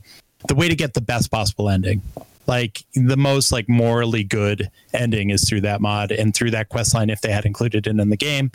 [0.47, 2.01] the way to get the best possible ending.
[2.48, 6.93] Like the most like morally good ending is through that mod and through that quest
[6.93, 8.52] line if they had included it in the game.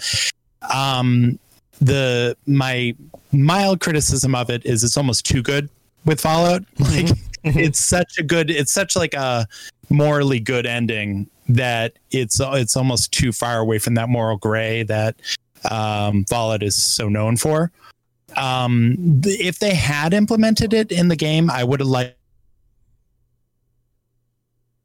[0.73, 1.39] Um,
[1.81, 2.95] the my
[3.33, 5.69] mild criticism of it is it's almost too good
[6.05, 6.65] with Fallout.
[6.79, 7.09] Like
[7.43, 9.49] it's such a good it's such like a
[9.89, 15.17] morally good ending that it's it's almost too far away from that moral gray that
[15.71, 17.73] um, Fallout is so known for.
[18.37, 22.17] Um, if they had implemented it in the game, I would have liked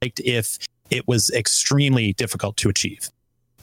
[0.02, 0.58] liked if
[0.90, 3.10] it was extremely difficult to achieve,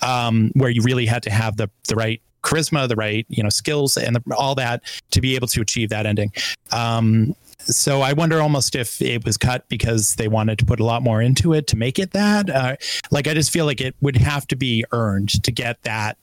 [0.00, 3.48] um, where you really had to have the the right charisma, the right you know
[3.48, 6.32] skills, and the, all that to be able to achieve that ending.
[6.70, 10.84] Um, so I wonder almost if it was cut because they wanted to put a
[10.84, 12.50] lot more into it to make it that.
[12.50, 12.76] Uh,
[13.10, 16.18] like I just feel like it would have to be earned to get that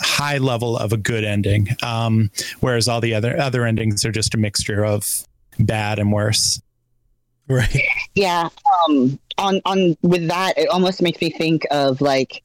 [0.00, 1.68] high level of a good ending.
[1.82, 2.30] Um,
[2.60, 5.26] whereas all the other other endings are just a mixture of
[5.58, 6.60] bad and worse.
[7.48, 7.82] Right
[8.16, 8.48] Yeah.
[8.88, 12.42] Um, on on with that, it almost makes me think of like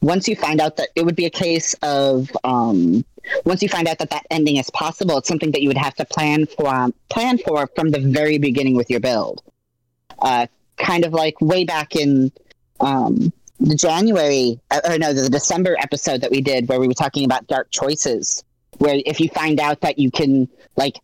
[0.00, 3.04] once you find out that it would be a case of um,
[3.44, 5.94] once you find out that that ending is possible, it's something that you would have
[5.96, 9.42] to plan for um, plan for from the very beginning with your build.
[10.18, 10.46] Uh,
[10.78, 12.32] kind of like way back in
[12.80, 16.94] um, the January uh, or no, the December episode that we did where we were
[16.94, 18.42] talking about dark choices,
[18.78, 20.98] where if you find out that you can like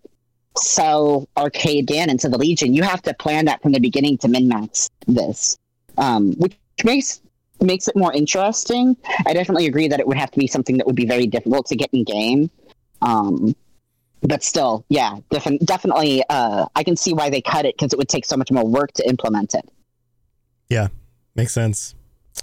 [0.58, 4.28] sell Arcade Dan into the Legion, you have to plan that from the beginning to
[4.28, 5.56] min max this,
[5.98, 7.20] um, which makes
[7.60, 8.96] makes it more interesting.
[9.26, 11.66] I definitely agree that it would have to be something that would be very difficult
[11.66, 12.50] to get in game.
[13.02, 13.54] Um,
[14.22, 17.98] but still, yeah, defi- definitely, uh, I can see why they cut it because it
[17.98, 19.68] would take so much more work to implement it.
[20.68, 20.88] yeah
[21.34, 21.94] makes sense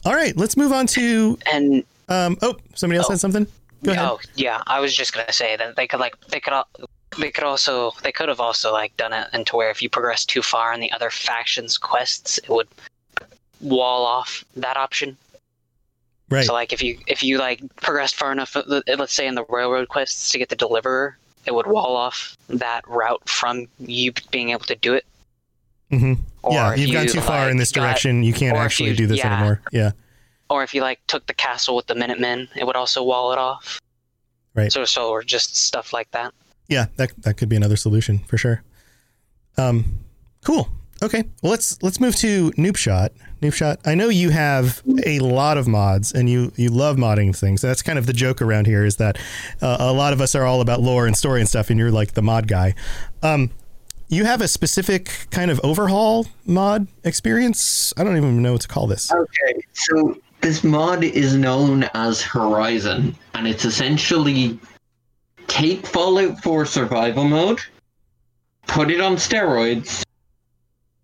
[0.05, 3.11] all right let's move on to And um oh somebody else Oh.
[3.11, 3.45] had something
[3.83, 6.53] go ahead oh yeah, I was just gonna say that they could like they could
[6.53, 6.69] al-
[7.17, 10.25] they could also they could have also like done it into where if you progress
[10.25, 12.67] too far in the other factions quests, it would
[13.61, 15.17] wall off that option.
[16.29, 18.63] right So like if you if you like progressed far enough, uh,
[18.97, 22.87] let's say in the railroad quests to get the deliverer, it would wall off that
[22.87, 25.05] route from you being able to do it.
[25.89, 28.57] hmm Or yeah you've gone you, too far like, in this got- direction you can't
[28.57, 29.33] actually you- do this yeah.
[29.35, 29.91] anymore yeah
[30.49, 33.39] or if you like took the castle with the Minutemen, it would also wall it
[33.39, 33.79] off.
[34.53, 34.71] Right.
[34.71, 36.33] So so or just stuff like that.
[36.67, 38.63] Yeah, that that could be another solution for sure.
[39.57, 39.99] Um,
[40.43, 40.69] cool.
[41.03, 43.11] Okay, well let's let's move to Noob Shot.
[43.41, 43.79] Noob Shot.
[43.85, 47.61] I know you have a lot of mods and you you love modding things.
[47.61, 49.17] That's kind of the joke around here is that
[49.61, 51.91] uh, a lot of us are all about lore and story and stuff, and you're
[51.91, 52.75] like the mod guy.
[53.21, 53.51] Um,
[54.07, 57.93] you have a specific kind of overhaul mod experience.
[57.97, 59.11] I don't even know what to call this.
[59.11, 64.59] Okay, so this mod is known as Horizon, and it's essentially
[65.47, 67.59] take Fallout 4 survival mode,
[68.67, 70.03] put it on steroids,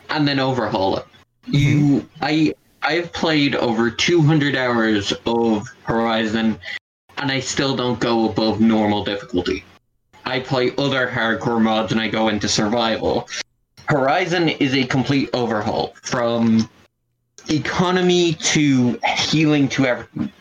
[0.10, 1.06] and then overhaul it.
[1.48, 6.60] You, I, I've played over 200 hours of Horizon,
[7.18, 9.64] and I still don't go above normal difficulty.
[10.26, 13.28] I play other hardcore mods and I go into survival.
[13.86, 16.70] Horizon is a complete overhaul from
[17.50, 20.32] economy to healing to everything.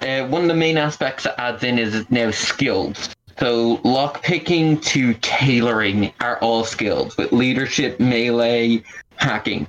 [0.00, 3.10] Uh, one of the main aspects it adds in is now skills.
[3.38, 8.82] So lockpicking to tailoring are all skills with leadership, melee,
[9.16, 9.66] hacking.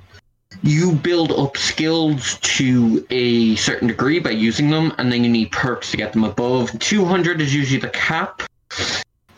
[0.62, 5.50] you build up skills to a certain degree by using them, and then you need
[5.50, 6.76] perks to get them above.
[6.78, 8.42] 200 is usually the cap.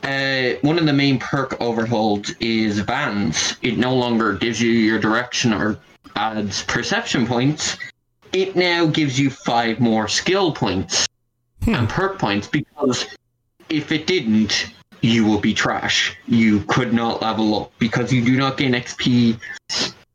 [0.02, 3.56] Uh, one of the main perk overhauls is Vans.
[3.62, 5.78] It no longer gives you your direction or
[6.14, 7.76] adds perception points.
[8.32, 11.06] It now gives you five more skill points
[11.66, 13.06] and perk points because
[13.68, 16.16] if it didn't, you will be trash.
[16.26, 19.38] You could not level up because you do not gain XP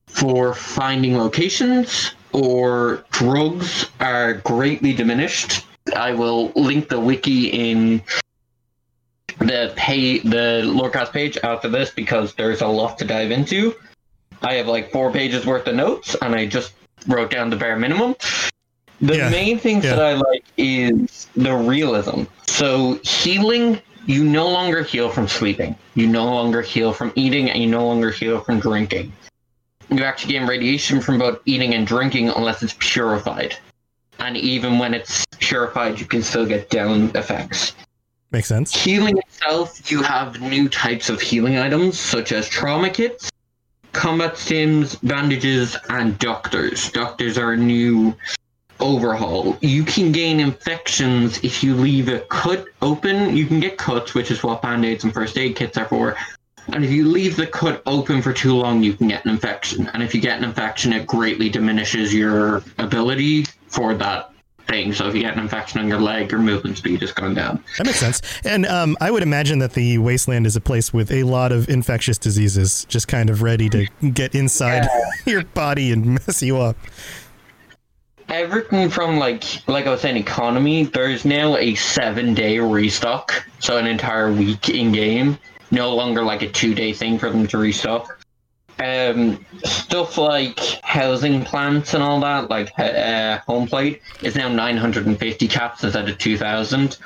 [0.07, 5.65] for finding locations or drugs are greatly diminished.
[5.95, 8.01] I will link the wiki in
[9.39, 13.75] the pay the Lorecast page after this because there's a lot to dive into.
[14.41, 16.73] I have like four pages worth of notes and I just
[17.07, 18.15] wrote down the bare minimum.
[19.01, 19.95] The Yeah, main things yeah.
[19.95, 22.23] that I like is the realism.
[22.47, 25.75] So healing, you no longer heal from sleeping.
[25.95, 29.11] You no longer heal from eating and you no longer heal from drinking.
[29.89, 33.55] You actually gain radiation from both eating and drinking unless it's purified.
[34.19, 37.73] And even when it's purified, you can still get down effects.
[38.31, 38.73] Makes sense.
[38.73, 43.29] Healing itself, you have new types of healing items such as trauma kits,
[43.91, 46.91] combat stims, bandages, and doctors.
[46.91, 48.15] Doctors are a new
[48.81, 49.57] overhaul.
[49.61, 53.35] You can gain infections if you leave a cut open.
[53.35, 56.17] You can get cuts, which is what band-aids and first aid kits are for.
[56.73, 59.89] And if you leave the cut open for too long, you can get an infection.
[59.93, 64.31] And if you get an infection, it greatly diminishes your ability for that
[64.67, 64.93] thing.
[64.93, 67.63] So if you get an infection on your leg, your movement speed is going down.
[67.77, 68.21] That makes sense.
[68.45, 71.67] And um, I would imagine that the wasteland is a place with a lot of
[71.67, 74.87] infectious diseases just kind of ready to get inside
[75.25, 76.77] your body and mess you up.
[78.31, 83.45] Everything from like like I was saying economy, there's now a seven day restock.
[83.59, 85.37] So an entire week in game.
[85.69, 88.17] No longer like a two day thing for them to restock.
[88.79, 95.47] Um, stuff like housing plants and all that, like uh, home plate, is now 950
[95.47, 96.97] caps instead of 2000.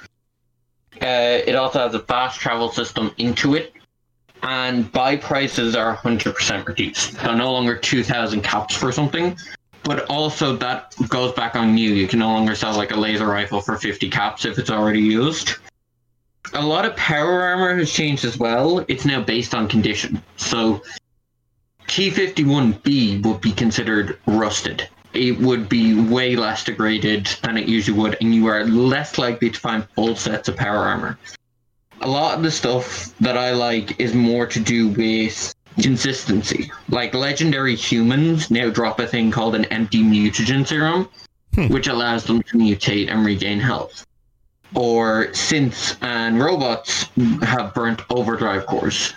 [1.02, 1.06] Uh,
[1.46, 3.74] it also has a fast travel system into it,
[4.42, 7.20] and buy prices are 100% reduced.
[7.20, 9.38] So no longer 2,000 caps for something,
[9.86, 11.92] but also that goes back on you.
[11.92, 15.00] You can no longer sell like a laser rifle for 50 caps if it's already
[15.00, 15.56] used.
[16.54, 18.84] A lot of power armor has changed as well.
[18.88, 20.22] It's now based on condition.
[20.38, 20.82] So
[21.88, 24.90] T51B would be considered rusted.
[25.14, 29.50] It would be way less degraded than it usually would, and you are less likely
[29.50, 31.18] to find full sets of power armor.
[32.02, 36.72] A lot of the stuff that I like is more to do with consistency.
[36.90, 41.10] Like legendary humans now drop a thing called an empty mutagen serum,
[41.54, 41.68] hmm.
[41.68, 44.06] which allows them to mutate and regain health.
[44.74, 47.10] Or synths and robots
[47.44, 49.14] have burnt overdrive cores.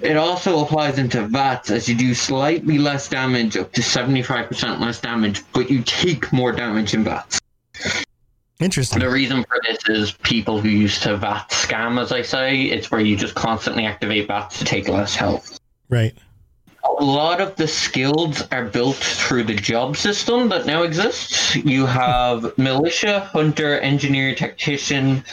[0.00, 5.00] It also applies into VATS as you do slightly less damage, up to 75% less
[5.00, 7.38] damage, but you take more damage in VATS.
[8.60, 8.98] Interesting.
[8.98, 12.62] The reason for this is people who used to VAT scam, as I say.
[12.64, 15.59] It's where you just constantly activate VATS to take less health.
[15.90, 16.14] Right.
[16.84, 21.56] A lot of the skills are built through the job system that now exists.
[21.56, 25.24] You have militia, hunter, engineer, tactician,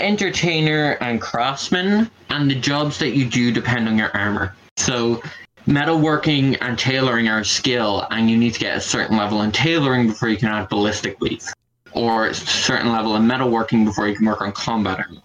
[0.00, 4.54] entertainer, and craftsman, and the jobs that you do depend on your armor.
[4.76, 5.22] So,
[5.66, 9.52] metalworking and tailoring are a skill, and you need to get a certain level in
[9.52, 11.46] tailoring before you can add ballistic weave,
[11.92, 15.20] or a certain level in metalworking before you can work on combat armor.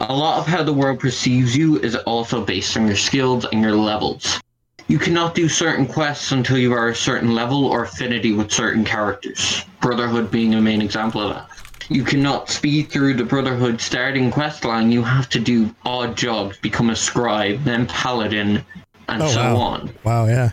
[0.00, 3.60] A lot of how the world perceives you is also based on your skills and
[3.62, 4.40] your levels.
[4.86, 8.84] You cannot do certain quests until you are a certain level or affinity with certain
[8.84, 9.64] characters.
[9.80, 11.48] Brotherhood being a main example of that.
[11.90, 14.92] You cannot speed through the Brotherhood starting quest line.
[14.92, 18.64] You have to do odd jobs, become a scribe, then paladin,
[19.08, 19.56] and Oh, so wow.
[19.56, 19.92] on.
[20.04, 20.50] Wow, yeah.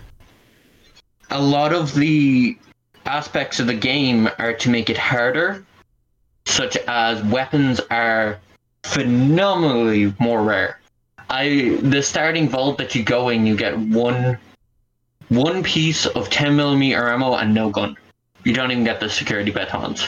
[1.30, 2.58] A lot of the
[3.06, 5.64] aspects of the game are to make it harder,
[6.46, 8.40] such as weapons are
[8.86, 10.80] phenomenally more rare.
[11.30, 14.38] I the starting vault that you go in, you get one
[15.30, 17.98] one piece of 10 millimeter ammo and no gun.
[18.44, 20.08] You don't even get the security batons.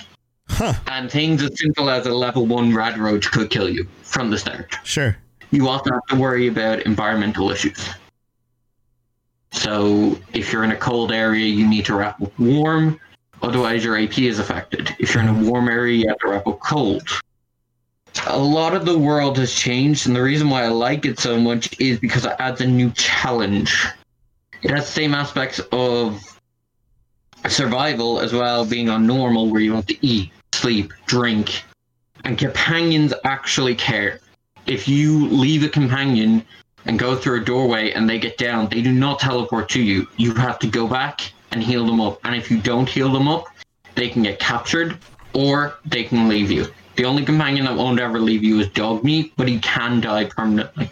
[0.50, 0.74] Huh.
[0.86, 4.38] And things as simple as a level one rad roach could kill you from the
[4.38, 4.76] start.
[4.84, 5.18] Sure.
[5.50, 7.90] You also have to worry about environmental issues.
[9.52, 13.00] So if you're in a cold area, you need to wrap up warm.
[13.42, 14.96] Otherwise, your AP is affected.
[15.00, 17.08] If you're in a warm area, you have to wrap up cold.
[18.26, 21.40] A lot of the world has changed, and the reason why I like it so
[21.40, 23.86] much is because it adds a new challenge.
[24.64, 26.22] It has the same aspects of
[27.48, 31.64] survival as well, being on normal, where you have to eat, sleep, drink,
[32.24, 34.20] and companions actually care.
[34.66, 36.46] If you leave a companion
[36.86, 40.08] and go through a doorway and they get down, they do not teleport to you.
[40.18, 42.20] You have to go back and heal them up.
[42.24, 43.46] And if you don't heal them up,
[43.96, 44.98] they can get captured
[45.34, 46.68] or they can leave you.
[46.98, 50.90] The only companion that won't ever leave you is Dogmeat, but he can die permanently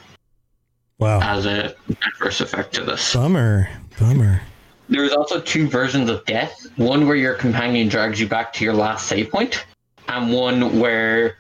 [1.00, 1.20] Wow.
[1.22, 1.76] as a
[2.06, 3.14] adverse effect to this.
[3.14, 3.68] Bummer.
[4.00, 4.42] Bummer.
[4.88, 6.68] There's also two versions of death.
[6.76, 9.66] One where your companion drags you back to your last save point,
[10.08, 11.38] and one where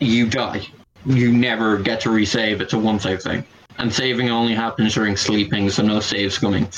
[0.00, 0.66] you die.
[1.06, 2.60] You never get to resave.
[2.60, 3.44] It's a one save thing.
[3.78, 6.68] And saving only happens during sleeping, so no saves coming.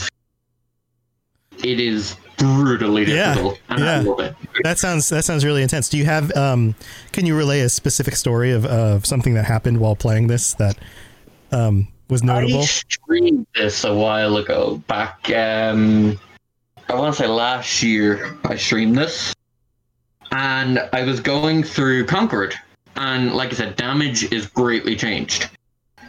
[1.65, 4.03] It is brutally Yeah, difficult, yeah.
[4.03, 4.37] It.
[4.65, 5.89] That sounds that sounds really intense.
[5.89, 6.75] Do you have um
[7.13, 10.77] can you relay a specific story of of something that happened while playing this that
[11.53, 12.63] um was notable?
[12.63, 16.19] I streamed this a while ago, back um
[16.89, 19.33] I want to say last year I streamed this.
[20.33, 22.55] And I was going through Concord.
[22.97, 25.49] And like I said, damage is greatly changed.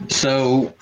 [0.09, 0.73] So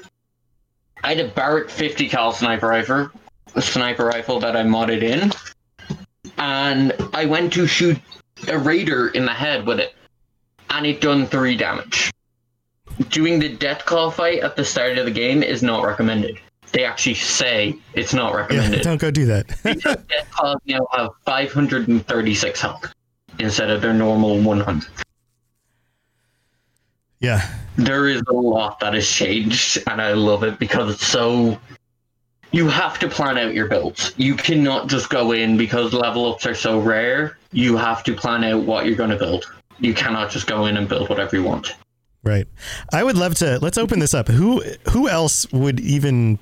[1.04, 3.10] I had a Barrett 50 cal sniper rifle,
[3.58, 5.32] sniper rifle that I modded in.
[6.38, 7.98] And I went to shoot
[8.48, 9.96] a raider in the head with it.
[10.70, 12.12] And it done three damage
[13.10, 16.38] doing the Deathclaw fight at the start of the game is not recommended.
[16.72, 18.78] They actually say it's not recommended.
[18.78, 19.48] Yeah, don't go do that.
[19.64, 22.94] Deathclaws now have 536 health
[23.40, 24.90] instead of their normal 100.
[27.20, 27.56] yeah.
[27.78, 31.58] There is a lot that has changed, and I love it because it's so.
[32.52, 34.14] You have to plan out your builds.
[34.18, 37.38] You cannot just go in because level ups are so rare.
[37.52, 39.46] You have to plan out what you're going to build.
[39.80, 41.76] You cannot just go in and build whatever you want.
[42.24, 42.48] Right.
[42.92, 44.28] I would love to let's open this up.
[44.28, 46.40] Who who else would even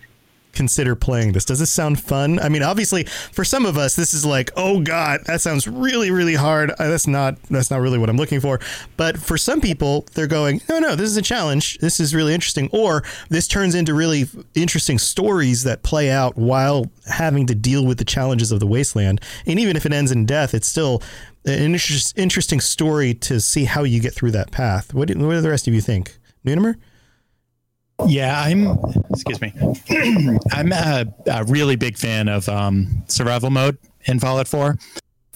[0.57, 1.45] consider playing this?
[1.45, 2.39] Does this sound fun?
[2.39, 6.11] I mean, obviously for some of us this is like, "Oh god, that sounds really
[6.11, 6.71] really hard.
[6.71, 8.59] Uh, That's not that's not really what I'm looking for."
[8.97, 11.77] But for some people, they're going, "No, no, this is a challenge.
[11.77, 16.87] This is really interesting." Or this turns into really interesting stories that play out while
[17.05, 19.21] having to deal with the challenges of the wasteland.
[19.45, 21.01] And even if it ends in death, it's still
[21.45, 24.93] an interest, interesting story to see how you get through that path.
[24.93, 26.17] What do, what do the rest of you think?
[26.45, 26.75] Nunimer?
[28.05, 28.77] Yeah, I'm.
[29.09, 29.53] Excuse me.
[30.51, 34.77] I'm a, a really big fan of um, survival mode in Fallout 4.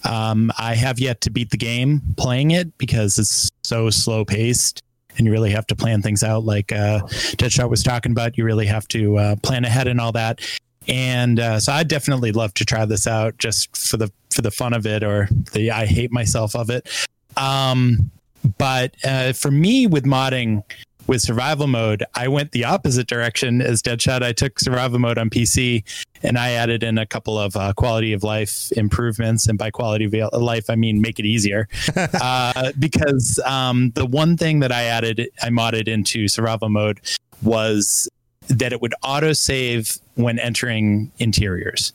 [0.04, 4.82] Um, I have yet to beat the game playing it because it's so slow paced,
[5.16, 6.44] and you really have to plan things out.
[6.44, 7.00] Like uh,
[7.36, 10.40] Deadshot was talking about, you really have to uh, plan ahead and all that.
[10.88, 14.50] And uh, so I'd definitely love to try this out just for the for the
[14.50, 16.88] fun of it or the I hate myself of it.
[17.36, 18.10] Um,
[18.58, 20.64] but uh, for me, with modding,
[21.06, 24.22] with survival mode, I went the opposite direction as Deadshot.
[24.22, 25.84] I took survival mode on PC
[26.22, 29.48] and I added in a couple of uh, quality of life improvements.
[29.48, 31.68] And by quality of life, I mean make it easier.
[31.96, 37.00] uh, because um, the one thing that I added, I modded into survival mode
[37.42, 38.08] was
[38.48, 41.92] that it would auto save when entering interiors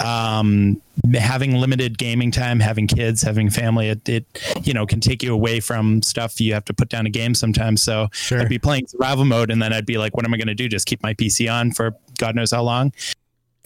[0.00, 0.80] um
[1.14, 4.24] having limited gaming time having kids having family it, it
[4.66, 7.34] you know can take you away from stuff you have to put down a game
[7.34, 8.40] sometimes so Sure.
[8.40, 10.54] i'd be playing survival mode and then i'd be like what am i going to
[10.54, 12.92] do just keep my pc on for god knows how long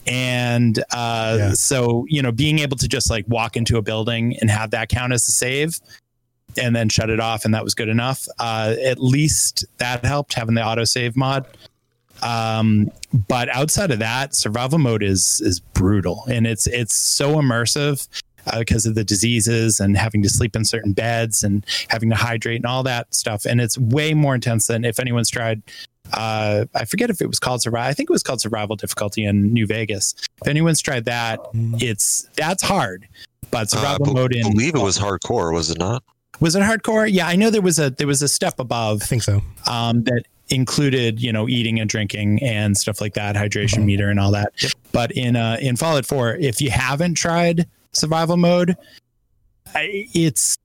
[0.07, 1.53] and uh Yeah.
[1.53, 4.89] so you know being able to just like walk into a building and have that
[4.89, 5.79] count as a save
[6.59, 10.35] and then shut it off and that was good enough uh at least that helped
[10.35, 11.47] having the autosave mod
[12.23, 12.91] um
[13.29, 16.25] but outside of that survival mode is is brutal.
[16.29, 18.07] And it's it's so immersive
[18.47, 22.17] uh, because of the diseases and having to sleep in certain beds and having to
[22.17, 23.45] hydrate and all that stuff.
[23.45, 25.63] And it's way more intense than if anyone's tried
[26.13, 29.25] uh i forget if it was called survival i think it was called survival difficulty
[29.25, 30.15] in new vegas.
[30.41, 31.41] If anyone's tried that
[31.81, 33.09] it's that's hard.
[33.51, 36.05] But Uh, survival I mode in I believe it was hardcore, was it not?
[36.39, 37.11] was it hardcore?
[37.13, 39.43] Yeah i know there was a there was a step above I think so.
[39.67, 44.21] um, that included you know eating and drinking and stuff like that hydration meter and
[44.21, 44.53] all that.
[44.93, 48.77] But in uh in fallout 4 if you haven't tried survival mode
[49.75, 50.57] I, it's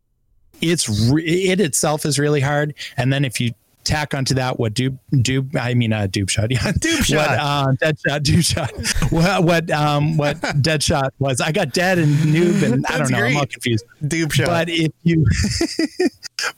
[0.62, 2.74] it's re- it itself is really hard.
[2.98, 3.54] And then if you
[3.84, 6.72] tack onto that what dupe dupe i mean uh dupe shot yeah.
[6.80, 7.30] Dupe shot.
[7.30, 8.72] what uh dead shot dupe shot.
[9.12, 13.12] What what um what dead shot was i got dead and noob and i don't
[13.12, 13.86] know i'm all confused.
[14.08, 14.48] Dupe shot.
[14.48, 15.26] but if you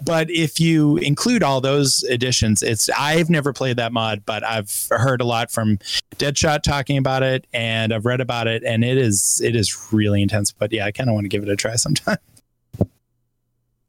[0.05, 4.87] but if you include all those additions it's i've never played that mod but i've
[4.91, 5.77] heard a lot from
[6.15, 10.21] deadshot talking about it and i've read about it and it is it is really
[10.21, 12.17] intense but yeah i kind of want to give it a try sometime.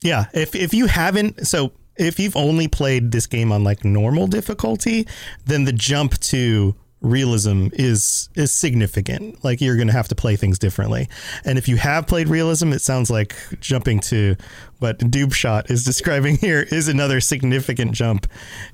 [0.04, 4.26] Yeah, if if you haven't, so if you've only played this game on like normal
[4.26, 5.06] difficulty,
[5.46, 9.44] then the jump to realism is is significant.
[9.44, 11.08] Like you're going to have to play things differently.
[11.44, 14.36] And if you have played realism, it sounds like jumping to
[14.78, 18.26] what Dube Shot is describing here is another significant jump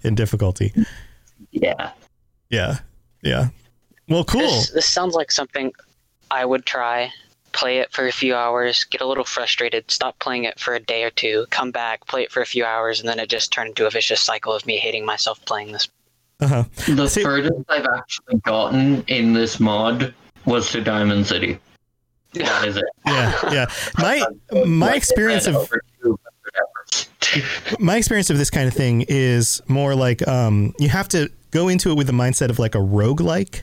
[0.02, 0.72] in difficulty.
[1.50, 1.90] Yeah.
[2.48, 2.78] Yeah.
[3.22, 3.48] Yeah.
[4.08, 4.40] Well, cool.
[4.40, 5.72] This, this sounds like something
[6.30, 7.12] I would try.
[7.52, 10.80] Play it for a few hours, get a little frustrated, stop playing it for a
[10.80, 13.52] day or two, come back, play it for a few hours, and then it just
[13.52, 15.88] turned into a vicious cycle of me hating myself playing this.
[16.40, 16.64] Uh-huh.
[16.88, 20.14] The See- furthest I've actually gotten in this mod
[20.46, 21.58] was to Diamond City.
[22.34, 22.84] That is it.
[23.06, 23.34] Yeah.
[23.52, 23.66] Yeah.
[23.98, 24.24] My
[24.64, 26.18] my experience of over 200
[26.56, 27.08] hours.
[27.80, 31.68] my experience of this kind of thing is more like um, you have to go
[31.68, 33.62] into it with the mindset of like a roguelike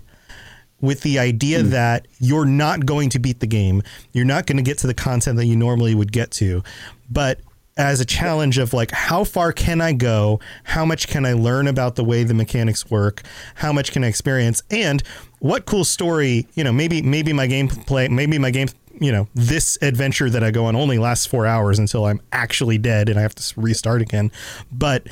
[0.82, 1.70] with the idea hmm.
[1.70, 3.82] that you're not going to beat the game.
[4.12, 6.64] You're not going to get to the content that you normally would get to.
[7.10, 7.40] But
[7.78, 10.40] as a challenge of like how far can I go?
[10.64, 13.22] How much can I learn about the way the mechanics work?
[13.56, 14.64] How much can I experience?
[14.72, 15.04] And
[15.40, 19.78] what cool story, you know, maybe maybe my gameplay, maybe my game, you know, this
[19.82, 23.22] adventure that I go on only lasts 4 hours until I'm actually dead and I
[23.22, 24.32] have to restart again.
[24.72, 25.08] But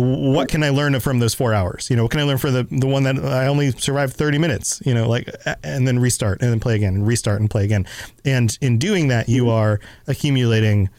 [0.00, 1.88] what can I learn from those four hours?
[1.90, 4.38] You know, what can I learn for the the one that I only survived thirty
[4.38, 4.82] minutes?
[4.84, 5.28] You know, like
[5.62, 7.86] and then restart and then play again and restart and play again.
[8.24, 9.52] And in doing that, you mm-hmm.
[9.52, 10.90] are accumulating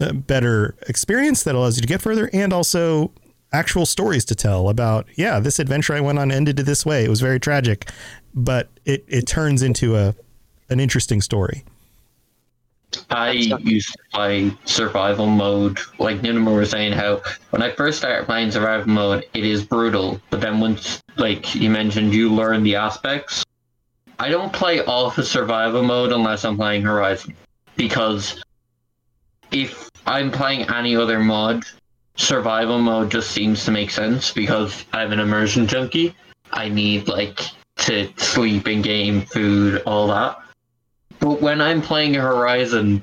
[0.00, 3.12] a better experience that allows you to get further, and also
[3.52, 5.06] actual stories to tell about.
[5.16, 7.04] Yeah, this adventure I went on ended to this way.
[7.04, 7.90] It was very tragic,
[8.34, 10.14] but it it turns into a
[10.70, 11.64] an interesting story.
[13.10, 15.78] I used to play survival mode.
[15.98, 20.20] Like Ninema was saying, how when I first started playing survival mode, it is brutal.
[20.30, 23.44] But then once, like you mentioned, you learn the aspects.
[24.18, 27.36] I don't play all of the survival mode unless I'm playing Horizon,
[27.76, 28.42] because
[29.52, 31.64] if I'm playing any other mod,
[32.16, 36.14] survival mode just seems to make sense because I'm an immersion junkie.
[36.52, 37.40] I need like
[37.76, 40.38] to sleep in game, food, all that.
[41.20, 43.02] But when I'm playing Horizon,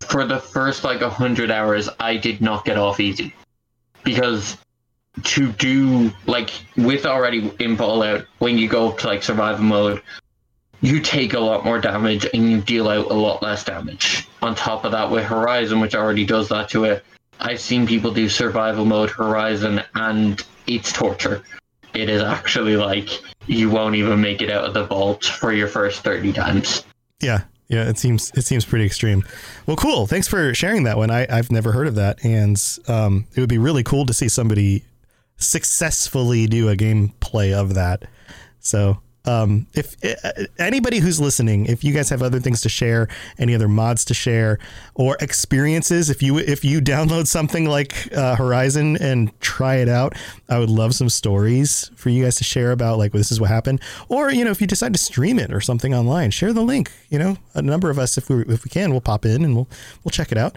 [0.00, 3.34] for the first like a hundred hours, I did not get off easy
[4.02, 4.56] because
[5.22, 10.02] to do like with already in Fallout, when you go to like survival mode,
[10.80, 14.26] you take a lot more damage and you deal out a lot less damage.
[14.42, 17.04] On top of that, with Horizon, which already does that to it,
[17.38, 21.42] I've seen people do survival mode Horizon and it's torture.
[21.92, 25.68] It is actually like you won't even make it out of the vault for your
[25.68, 26.84] first 30 times.
[27.20, 29.24] Yeah, yeah, it seems it seems pretty extreme.
[29.66, 30.06] Well, cool.
[30.06, 31.10] Thanks for sharing that one.
[31.10, 34.28] I, I've never heard of that, and um, it would be really cool to see
[34.28, 34.84] somebody
[35.36, 38.04] successfully do a gameplay of that.
[38.58, 43.08] So, um, if uh, anybody who's listening, if you guys have other things to share,
[43.38, 44.58] any other mods to share,
[44.94, 50.14] or experiences, if you if you download something like uh, Horizon and try it out,
[50.48, 53.50] I would love some stories for you guys to share about like this is what
[53.50, 56.62] happened, or you know if you decide to stream it or something online, share the
[56.62, 56.90] link.
[57.10, 59.54] You know, a number of us, if we if we can, we'll pop in and
[59.54, 59.68] we'll
[60.02, 60.56] we'll check it out.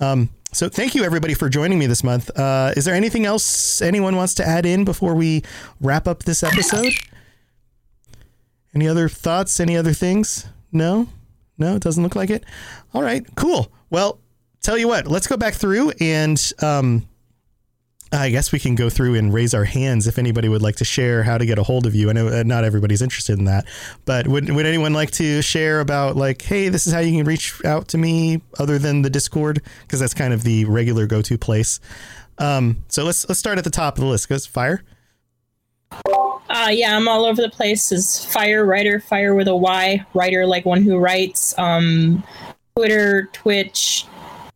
[0.00, 2.36] Um, so thank you everybody for joining me this month.
[2.36, 5.42] Uh, is there anything else anyone wants to add in before we
[5.80, 6.92] wrap up this episode?
[8.74, 9.60] Any other thoughts?
[9.60, 10.46] Any other things?
[10.72, 11.08] No?
[11.58, 12.44] No, it doesn't look like it.
[12.94, 13.70] All right, cool.
[13.90, 14.20] Well,
[14.62, 17.06] tell you what, let's go back through and um,
[18.12, 20.84] I guess we can go through and raise our hands if anybody would like to
[20.84, 22.10] share how to get a hold of you.
[22.10, 23.66] I know uh, not everybody's interested in that,
[24.04, 27.26] but would, would anyone like to share about like, hey, this is how you can
[27.26, 29.62] reach out to me other than the Discord?
[29.82, 31.78] Because that's kind of the regular go-to place.
[32.38, 34.28] Um, so let's let's start at the top of the list.
[34.28, 34.82] Goes fire.
[36.50, 37.92] Uh, yeah, I'm all over the place.
[37.92, 41.56] Is fire writer, fire with a Y, writer like one who writes.
[41.58, 42.24] Um,
[42.76, 44.06] Twitter, Twitch,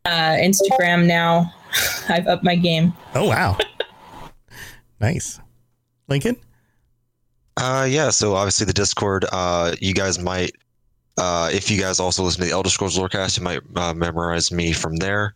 [0.05, 1.05] uh, Instagram.
[1.05, 1.53] Now,
[2.09, 2.93] I've upped my game.
[3.13, 3.57] Oh wow,
[4.99, 5.39] nice.
[6.07, 6.35] Lincoln.
[7.57, 8.09] Uh, yeah.
[8.09, 9.25] So obviously the Discord.
[9.31, 10.51] Uh, you guys might,
[11.17, 14.51] uh, if you guys also listen to the Elder Scrolls Lorecast, you might uh, memorize
[14.51, 15.33] me from there.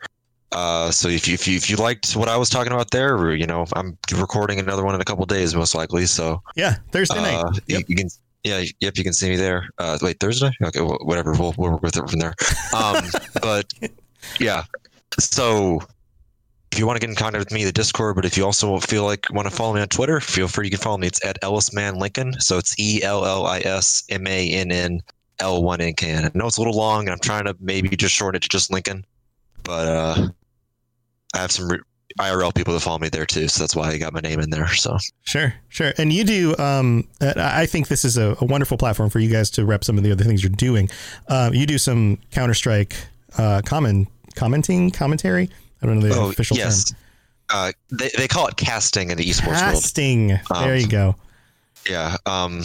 [0.52, 3.34] Uh, so if you, if you if you liked what I was talking about there,
[3.36, 6.06] you know, I'm recording another one in a couple days, most likely.
[6.08, 7.36] So Yeah, Thursday night.
[7.36, 7.84] uh, Yep.
[7.88, 8.08] you can.
[8.46, 9.68] Yeah, yep, you can see me there.
[9.80, 10.50] Uh, wait, Thursday?
[10.64, 11.34] Okay, wh- whatever.
[11.34, 12.34] We'll, we'll work with it from there.
[12.74, 13.04] Um,
[13.42, 13.72] but
[14.40, 14.64] yeah,
[15.20, 15.82] so
[16.72, 18.16] if you want to get in contact with me, the Discord.
[18.16, 20.68] But if you also feel like want to follow me on Twitter, feel free.
[20.68, 21.08] You can follow me.
[21.08, 22.40] It's at Ellisman Lincoln.
[22.40, 25.02] So it's E L L I S M A N N
[25.40, 26.26] L one N K N.
[26.26, 28.50] I know it's a little long, and I'm trying to maybe just shorten it to
[28.50, 29.06] just Lincoln.
[29.64, 30.28] But uh,
[31.34, 31.80] I have some re-
[32.20, 34.50] IRL people that follow me there too, so that's why I got my name in
[34.50, 34.68] there.
[34.70, 35.94] So Sure, sure.
[35.98, 36.56] And you do.
[36.58, 39.84] Um, uh, I think this is a, a wonderful platform for you guys to rep
[39.84, 40.90] some of the other things you're doing.
[41.28, 42.96] Uh, you do some Counter Strike
[43.38, 45.50] uh, comment commenting commentary.
[45.82, 46.98] I don't know the oh official yes, term.
[47.52, 49.60] uh, they they call it casting in the esports world.
[49.60, 50.28] Casting.
[50.28, 51.16] there Um, you go.
[51.90, 52.18] Yeah.
[52.26, 52.64] Um,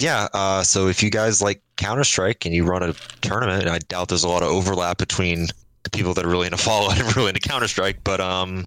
[0.00, 0.28] yeah.
[0.34, 4.08] Uh, so if you guys like Counter Strike and you run a tournament, I doubt
[4.08, 5.46] there's a lot of overlap between
[5.84, 8.04] the people that are really into Fallout and really into Counter Strike.
[8.04, 8.64] But um,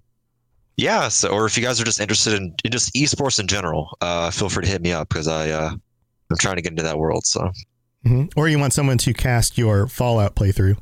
[0.76, 3.96] yeah, so or if you guys are just interested in, in just esports in general,
[4.00, 5.70] uh, feel free to hit me up because I uh,
[6.30, 7.24] I'm trying to get into that world.
[7.26, 7.50] So
[8.04, 8.32] Mhm.
[8.36, 10.76] Or you want someone to cast your Fallout playthrough.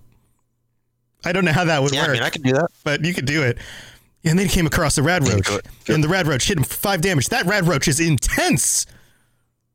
[1.24, 2.68] I don't know how that would yeah, work, I mean I can do that.
[2.84, 3.56] but you could do it.
[4.24, 5.48] And then he came across a rad roach,
[5.88, 7.28] and the rad roach hit him for five damage.
[7.28, 8.86] That rad roach is intense.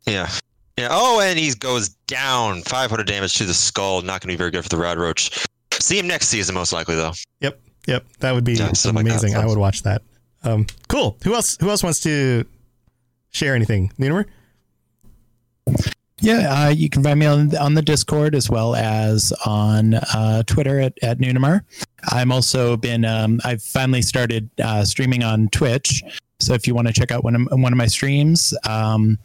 [0.07, 0.29] Yeah.
[0.77, 0.87] Yeah.
[0.91, 4.01] Oh, and he goes down 500 damage to the skull.
[4.01, 5.45] Not going to be very good for the Rad Roach.
[5.79, 7.13] See him next season, most likely, though.
[7.41, 9.35] Yep, yep, that would be Yeah, stuff like amazing.
[9.35, 10.01] I would watch that.
[10.43, 11.17] Um, cool.
[11.23, 11.57] Who else?
[11.59, 12.45] Who else wants to
[13.31, 13.91] share anything?
[13.99, 14.25] Nunimer?
[16.21, 20.43] Yeah, uh, you can find me on, on the Discord as well as on uh,
[20.43, 21.61] Twitter at, at Nunamar.
[22.09, 26.03] I'm also been, um, I've finally started uh, streaming on Twitch.
[26.41, 29.17] So if you want to check out one of, one of my streams, um,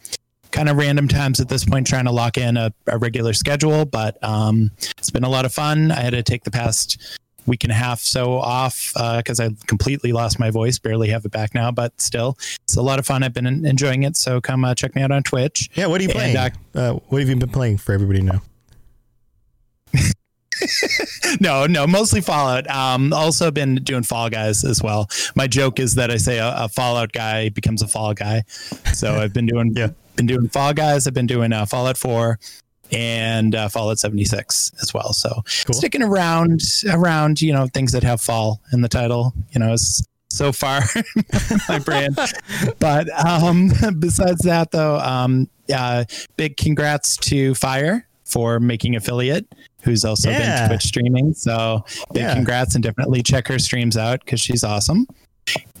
[0.51, 3.85] kind of random times at this point, trying to lock in a, a regular schedule,
[3.85, 5.91] but um, it's been a lot of fun.
[5.91, 7.01] I had to take the past
[7.47, 11.31] week and a half so off because I completely lost my voice, barely have it
[11.31, 13.21] back now, but still, it's a lot of fun.
[13.21, 14.17] I've been enjoying it.
[14.17, 15.69] So come uh, check me out on Twitch.
[15.75, 15.85] Yeah.
[15.87, 16.37] What are you And, playing?
[16.37, 18.41] uh, Uh, what have you been playing for everybody now?
[21.41, 22.69] no, no, mostly Fallout.
[22.69, 25.09] Um, also been doing Fall Guys as well.
[25.35, 28.43] My joke is that I say a, a Fallout guy becomes a Fall guy.
[28.93, 29.89] So I've been doing, Yeah.
[30.15, 31.07] Been doing Fall Guys.
[31.07, 32.39] I've been doing uh, Fallout Four
[32.91, 35.13] and uh, Fallout seventy six as well.
[35.13, 35.73] So Cool.
[35.73, 36.61] sticking around,
[36.91, 39.33] around you know things that have fall in the title.
[39.51, 40.81] You know, is so far
[41.69, 42.17] my brand.
[42.79, 46.05] But um, besides that, though, um, uh,
[46.37, 49.45] big congrats to Fire for making affiliate.
[49.83, 50.61] Who's also Yeah.
[50.61, 51.33] been Twitch streaming.
[51.35, 52.33] So big Yeah.
[52.33, 55.05] congrats and definitely check her streams out because she's awesome.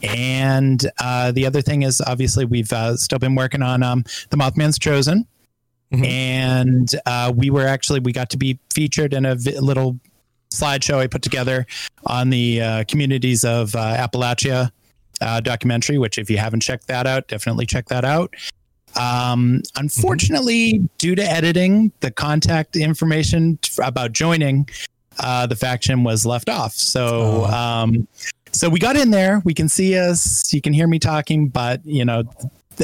[0.03, 4.37] And uh, the other thing is obviously we've uh, still been working on um, the
[4.37, 5.25] Mothman's Chosen,
[5.93, 6.05] Mhm.
[6.07, 9.99] and uh, we were actually we got to be featured in a vi- little
[10.51, 11.65] slideshow I put together
[12.07, 14.71] on the uh, communities of uh, Appalachia
[15.21, 15.97] uh, documentary.
[15.97, 18.33] Which if you haven't checked that out, definitely check that out.
[18.95, 24.67] Um, unfortunately, due to editing, the contact information t- about joining
[25.19, 26.73] uh, the faction was left off.
[26.73, 27.53] So, Oh.
[27.53, 28.07] um,
[28.55, 29.41] so we got in there.
[29.45, 30.51] We can see us.
[30.53, 32.23] You can hear me talking, but you know,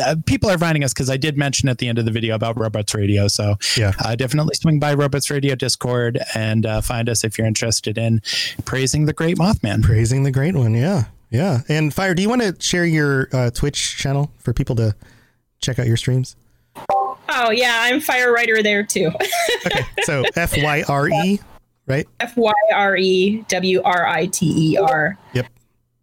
[0.01, 2.35] uh, people are finding us because I did mention at the end of the video
[2.35, 3.27] about Robots Radio.
[3.27, 3.91] So, Yeah.
[3.99, 8.21] uh, definitely swing by Robots Radio Discord and uh, find us if you're interested in
[8.63, 9.83] praising the great Mothman.
[9.83, 10.73] Praising the great one.
[10.75, 11.05] Yeah.
[11.29, 11.61] Yeah.
[11.67, 14.95] And Fire, do you want to share your uh, Twitch channel for people to
[15.61, 16.35] check out your streams?
[17.33, 19.11] Oh yeah, I'm Fire Writer there too.
[19.65, 19.85] Okay.
[20.03, 21.39] So F Y R E,
[21.85, 22.07] right?
[22.19, 25.17] F Y R E W R I T E R.
[25.33, 25.47] Yep.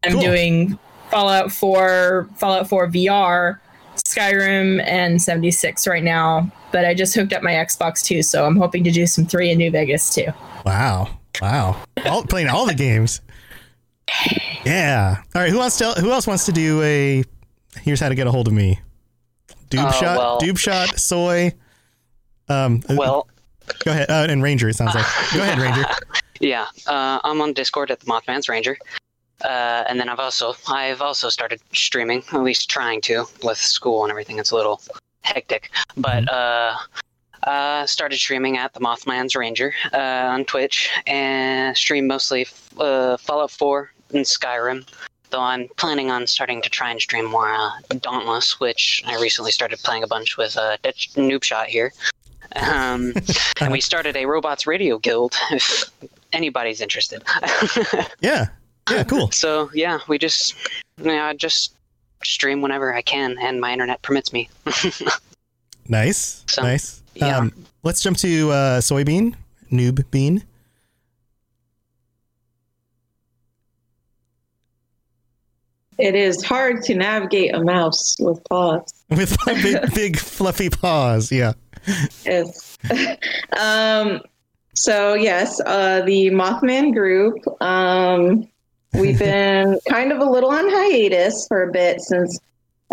[0.08, 0.22] I'm Cool.
[0.22, 0.78] doing
[1.10, 3.58] Fallout 4, Fallout 4 VR,
[3.96, 6.50] Skyrim, and 76 right now.
[6.72, 9.50] But I just hooked up my Xbox too, so I'm hoping to do some three
[9.50, 10.26] in New Vegas too.
[10.66, 11.08] Wow.
[11.40, 11.82] Wow.
[12.04, 13.20] All, playing all the games.
[14.64, 15.22] Yeah.
[15.34, 15.50] All right.
[15.50, 15.92] Who wants to?
[16.00, 17.24] Who else wants to do a?
[17.80, 18.80] Here's how to get a hold of me.
[19.70, 20.18] Doob Uh, shot.
[20.18, 20.98] well- Doob shot.
[20.98, 21.52] Soy.
[22.48, 22.82] Um.
[22.90, 23.28] Well,
[23.84, 24.10] Go ahead.
[24.10, 24.68] Uh, and Ranger.
[24.68, 25.04] It sounds like.
[25.34, 25.84] Go ahead, Ranger.
[26.40, 28.78] yeah, uh, I'm on Discord at the Mothman's Ranger,
[29.44, 34.04] uh, and then I've also I've also started streaming, at least trying to, with school
[34.04, 34.38] and everything.
[34.38, 34.80] It's a little
[35.22, 36.76] hectic, but uh,
[37.44, 42.46] uh, started streaming at the Mothman's Ranger uh, on Twitch and stream mostly
[42.78, 44.88] uh, Fallout 4 and Skyrim.
[45.30, 47.70] Though I'm planning on starting to try and stream more uh,
[48.00, 51.92] Dauntless, which I recently started playing a bunch with uh, Dutch Noob here.
[52.56, 53.12] Um,
[53.60, 55.84] and we started a robots radio guild if
[56.32, 57.22] anybody's interested
[58.20, 58.46] Yeah.
[58.90, 59.04] Yeah.
[59.04, 59.30] Cool.
[59.32, 60.54] so yeah we just
[60.98, 61.74] yeah I just
[62.24, 64.48] stream whenever i can and my internet permits me
[65.88, 66.44] Nice.
[66.46, 67.02] So, nice.
[67.14, 67.38] yeah.
[67.38, 67.52] Um.
[67.82, 69.34] Let's jump to uh, soybean.
[69.72, 70.44] Noob bean.
[75.98, 78.92] It is hard to navigate a mouse with paws.
[79.10, 81.32] with big, big fluffy paws.
[81.32, 81.54] Yeah.
[82.24, 82.78] Yes.
[83.58, 84.20] um,
[84.74, 87.36] so yes, uh, the Mothman group.
[87.60, 88.48] Um,
[88.94, 92.38] we've been kind of a little on hiatus for a bit since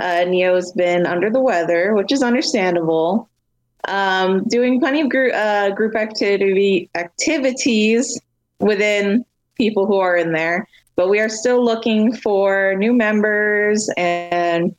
[0.01, 3.30] uh, Neo's been under the weather, which is understandable.
[3.88, 8.19] Um, doing plenty of group uh, group activity activities
[8.59, 9.23] within
[9.55, 14.76] people who are in there, but we are still looking for new members and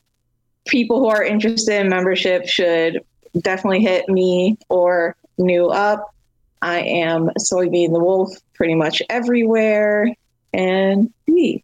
[0.66, 3.00] people who are interested in membership should
[3.40, 6.14] definitely hit me or new up.
[6.62, 10.08] I am Soybean the Wolf pretty much everywhere.
[10.56, 11.62] And we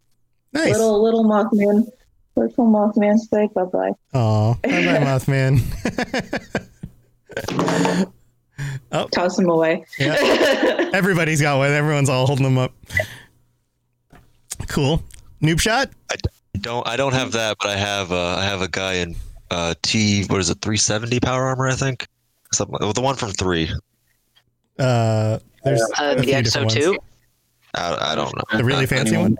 [0.53, 0.71] Nice.
[0.71, 1.87] little little Mothman,
[2.35, 3.91] little Mothman, say bye bye.
[4.13, 4.53] Aw.
[4.63, 5.59] Bye bye, Mothman.
[8.91, 9.07] Oh.
[9.07, 9.83] Toss him away.
[9.97, 10.15] Yeah.
[10.93, 11.71] Everybody's got one.
[11.71, 12.71] Everyone's all holding them up.
[14.67, 15.01] Cool.
[15.41, 15.89] Noob shot.
[16.11, 16.15] I
[16.59, 19.15] don't I don't have that, but I have uh, I have a guy in
[19.49, 20.25] uh, T.
[20.25, 20.59] What is it?
[20.61, 22.07] 370 power armor, I think.
[22.53, 22.77] Something.
[22.79, 23.71] Well, the one from three.
[24.77, 26.87] Uh, there's Uh, a the few different XO2.
[26.89, 26.99] ones.
[27.73, 28.57] I, I don't know.
[28.57, 29.37] The really fancy one.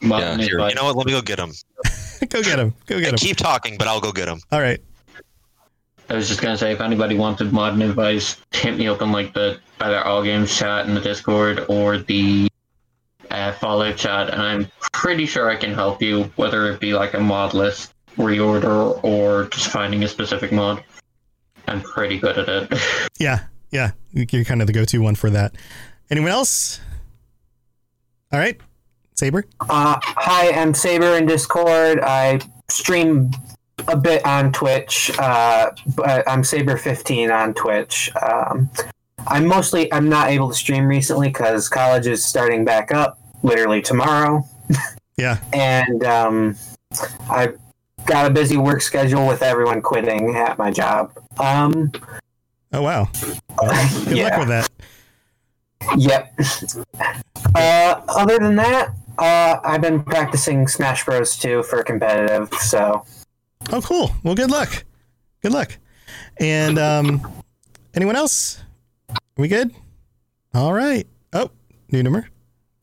[0.00, 0.58] Yeah, Modern here.
[0.68, 0.96] You know what?
[0.96, 1.52] Let me go get him.
[2.28, 2.74] go get him.
[2.86, 3.18] Go get him.
[3.18, 4.40] Keep talking, but I'll go get him.
[4.50, 4.80] All right.
[6.08, 9.32] I was just gonna say, if anybody wanted modern advice, hit me up on like
[9.32, 12.48] the either all games chat in the Discord or the
[13.30, 17.14] uh, Fallout chat, and I'm pretty sure I can help you, whether it be like
[17.14, 20.82] a mod list reorder or just finding a specific mod.
[21.68, 22.80] I'm pretty good at it.
[23.20, 23.40] Yeah,
[23.70, 23.90] yeah.
[24.12, 25.54] You're kind of the go-to one for that.
[26.10, 26.80] Anyone else?
[28.32, 28.60] All right,
[29.16, 29.44] Saber.
[29.60, 32.00] Uh, hi, I'm Saber in Discord.
[32.00, 33.32] I stream
[33.88, 35.10] a bit on Twitch.
[35.18, 38.10] Uh, but I'm Saber15 on Twitch.
[38.22, 38.70] Um,
[39.26, 43.82] I'm mostly I'm not able to stream recently because college is starting back up literally
[43.82, 44.46] tomorrow,
[45.16, 46.56] Yeah, and um,
[47.28, 47.58] I've
[48.06, 51.12] got a busy work schedule with everyone quitting at my job.
[51.38, 51.90] Um,
[52.72, 53.08] Oh wow.
[53.60, 54.70] Well, good luck with that.
[55.96, 56.38] Yep.
[57.54, 61.36] Uh, other than that, uh, I've been practicing Smash Bros.
[61.36, 63.04] 2 for competitive, so
[63.72, 64.10] Oh, cool.
[64.22, 64.84] Well, good luck.
[65.42, 65.76] Good luck.
[66.38, 67.30] And um,
[67.94, 68.62] anyone else?
[69.10, 69.74] Are we good?
[70.54, 71.06] All right.
[71.32, 71.50] Oh,
[71.92, 72.28] new number.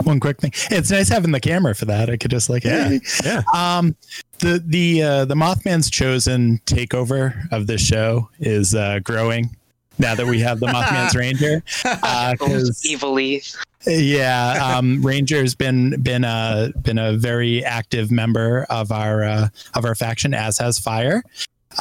[0.03, 0.51] One quick thing.
[0.69, 2.09] It's nice having the camera for that.
[2.09, 3.01] I could just like, Yeah, hey.
[3.25, 3.41] yeah.
[3.53, 3.95] Um,
[4.39, 9.55] the the uh, the Mothman's chosen takeover of this show is uh, growing
[9.99, 11.63] now that we have the Mothman's Ranger.
[11.85, 13.43] Uh, 'cause- Evilly.
[13.85, 19.85] yeah, um, Ranger's been been a been a very active member of our uh, of
[19.85, 21.23] our faction, as has Fire.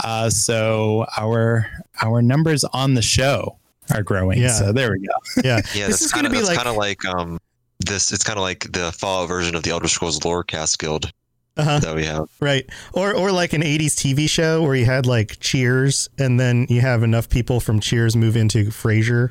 [0.05, 1.67] Uh, so our
[2.03, 3.57] our numbers on the show
[3.95, 4.39] are growing.
[4.41, 4.49] Yeah.
[4.49, 5.13] So there we go.
[5.45, 5.61] Yeah.
[5.75, 7.39] Yeah, This is gonna be like- kind of like um
[7.81, 8.13] this.
[8.13, 11.11] It's kind of like the Fallout version of the Elder Scrolls Lorecast Guild
[11.57, 11.79] Uh-huh.
[11.81, 12.29] that we have.
[12.41, 12.69] Right.
[12.93, 16.81] Or or like an 80s TV show where you had like Cheers and then you
[16.83, 19.31] have enough people from Cheers move into Frasier.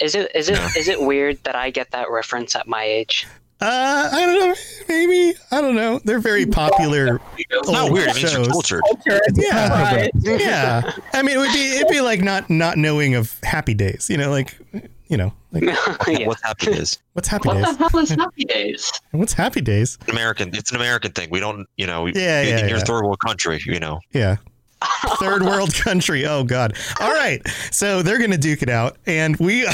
[0.00, 0.68] Is it is it Yeah.
[0.76, 3.26] is it weird that I get that reference at my age?
[3.62, 4.54] Uh, I don't know.
[4.88, 5.34] Maybe.
[5.52, 6.00] I don't know.
[6.02, 7.20] They're very popular.
[7.36, 8.08] It's not weird.
[8.08, 8.46] It means shows.
[8.46, 8.80] you're cultured.
[8.86, 9.20] Culture.
[9.34, 9.82] Yeah.
[9.94, 10.10] Right.
[10.14, 10.92] Yeah.
[11.12, 14.08] I mean, it would be it'd be like not not knowing of Happy Days.
[14.08, 14.56] You know, like
[15.10, 15.64] you know, like
[16.08, 16.26] yeah.
[16.26, 17.76] What's happening is what's Happy what Days?
[17.76, 18.92] the hell is Happy Days?
[19.10, 19.98] What's Happy Days?
[20.06, 20.54] an American.
[20.54, 21.28] It's an American thing.
[21.30, 22.84] We don't, you know, Yeah, in yeah, your yeah.
[22.84, 24.00] third world country, you know.
[24.12, 24.36] Yeah.
[25.18, 26.24] Third world country.
[26.24, 26.74] Oh God.
[27.00, 27.46] All right.
[27.70, 29.66] So they're gonna duke it out, and we.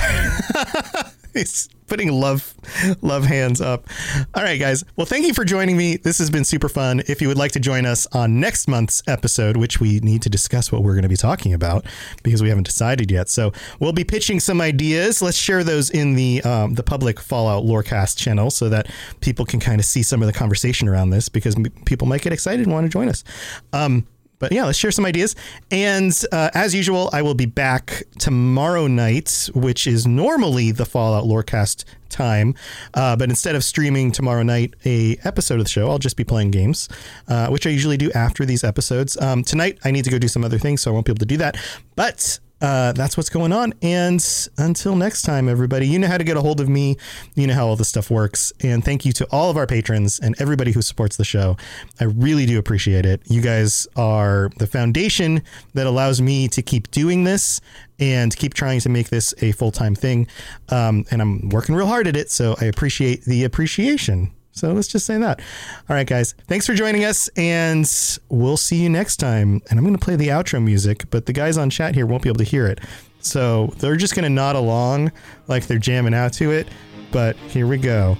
[1.36, 2.54] He's putting love,
[3.02, 3.88] love hands up.
[4.34, 4.84] All right, guys.
[4.96, 5.96] Well, thank you for joining me.
[5.96, 7.02] This has been super fun.
[7.06, 10.30] If you would like to join us on next month's episode, which we need to
[10.30, 11.86] discuss what we're going to be talking about
[12.22, 13.28] because we haven't decided yet.
[13.28, 15.22] So we'll be pitching some ideas.
[15.22, 18.88] Let's share those in the um, the public Fallout Lorecast channel so that
[19.20, 22.32] people can kind of see some of the conversation around this because people might get
[22.32, 23.24] excited and want to join us.
[23.72, 24.06] Um,
[24.38, 25.34] but yeah, let's share some ideas.
[25.70, 31.24] And uh, as usual, I will be back tomorrow night, which is normally the Fallout
[31.24, 32.54] Lorecast time.
[32.94, 36.24] Uh, but instead of streaming tomorrow night a episode of the show, I'll just be
[36.24, 36.88] playing games,
[37.28, 39.16] uh, which I usually do after these episodes.
[39.20, 41.20] Um, tonight, I need to go do some other things, so I won't be able
[41.20, 41.56] to do that.
[41.94, 43.74] But uh, that's what's going on.
[43.82, 44.24] And
[44.56, 46.96] until next time, everybody, you know how to get a hold of me.
[47.34, 48.52] You know how all this stuff works.
[48.62, 51.56] And thank you to all of our patrons and everybody who supports the show.
[52.00, 53.20] I really do appreciate it.
[53.26, 55.42] You guys are the foundation
[55.74, 57.60] that allows me to keep doing this
[57.98, 60.26] and keep trying to make this a full time thing.
[60.70, 62.30] Um, and I'm working real hard at it.
[62.30, 64.32] So I appreciate the appreciation.
[64.56, 65.40] So let's just say that.
[65.88, 66.34] All right, guys.
[66.48, 67.86] Thanks for joining us, and
[68.30, 69.60] we'll see you next time.
[69.68, 72.22] And I'm going to play the outro music, but the guys on chat here won't
[72.22, 72.80] be able to hear it.
[73.20, 75.12] So they're just going to nod along
[75.46, 76.68] like they're jamming out to it.
[77.12, 78.16] But here we go.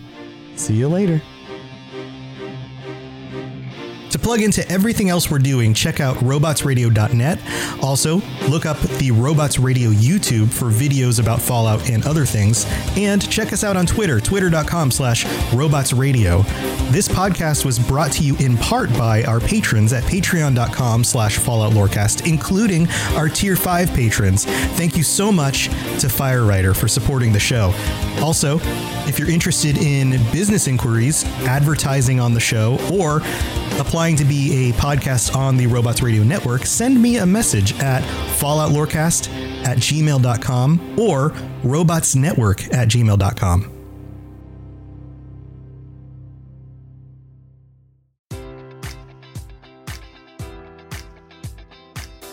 [0.56, 1.22] See you later.
[4.16, 7.38] To plug into everything else we're doing, check out robotsradio.net.
[7.82, 12.64] Also, look up the Robots Radio YouTube for videos about Fallout and other things.
[12.96, 16.46] And check us out on Twitter, twitter.com slash robotsradio.
[16.90, 21.74] This podcast was brought to you in part by our patrons at patreon.com slash Fallout
[21.74, 24.46] Lorecast, including our tier 5 patrons.
[24.46, 27.74] Thank you so much to Firewriter for supporting the show.
[28.22, 28.60] Also,
[29.06, 33.20] if you're interested in business inquiries, advertising on the show, or
[33.78, 38.04] applying to be a podcast on the Robots Radio Network, send me a message at
[38.38, 39.28] falloutlorecast
[39.66, 41.30] at gmail.com or
[41.64, 43.75] robotsnetwork at gmail.com.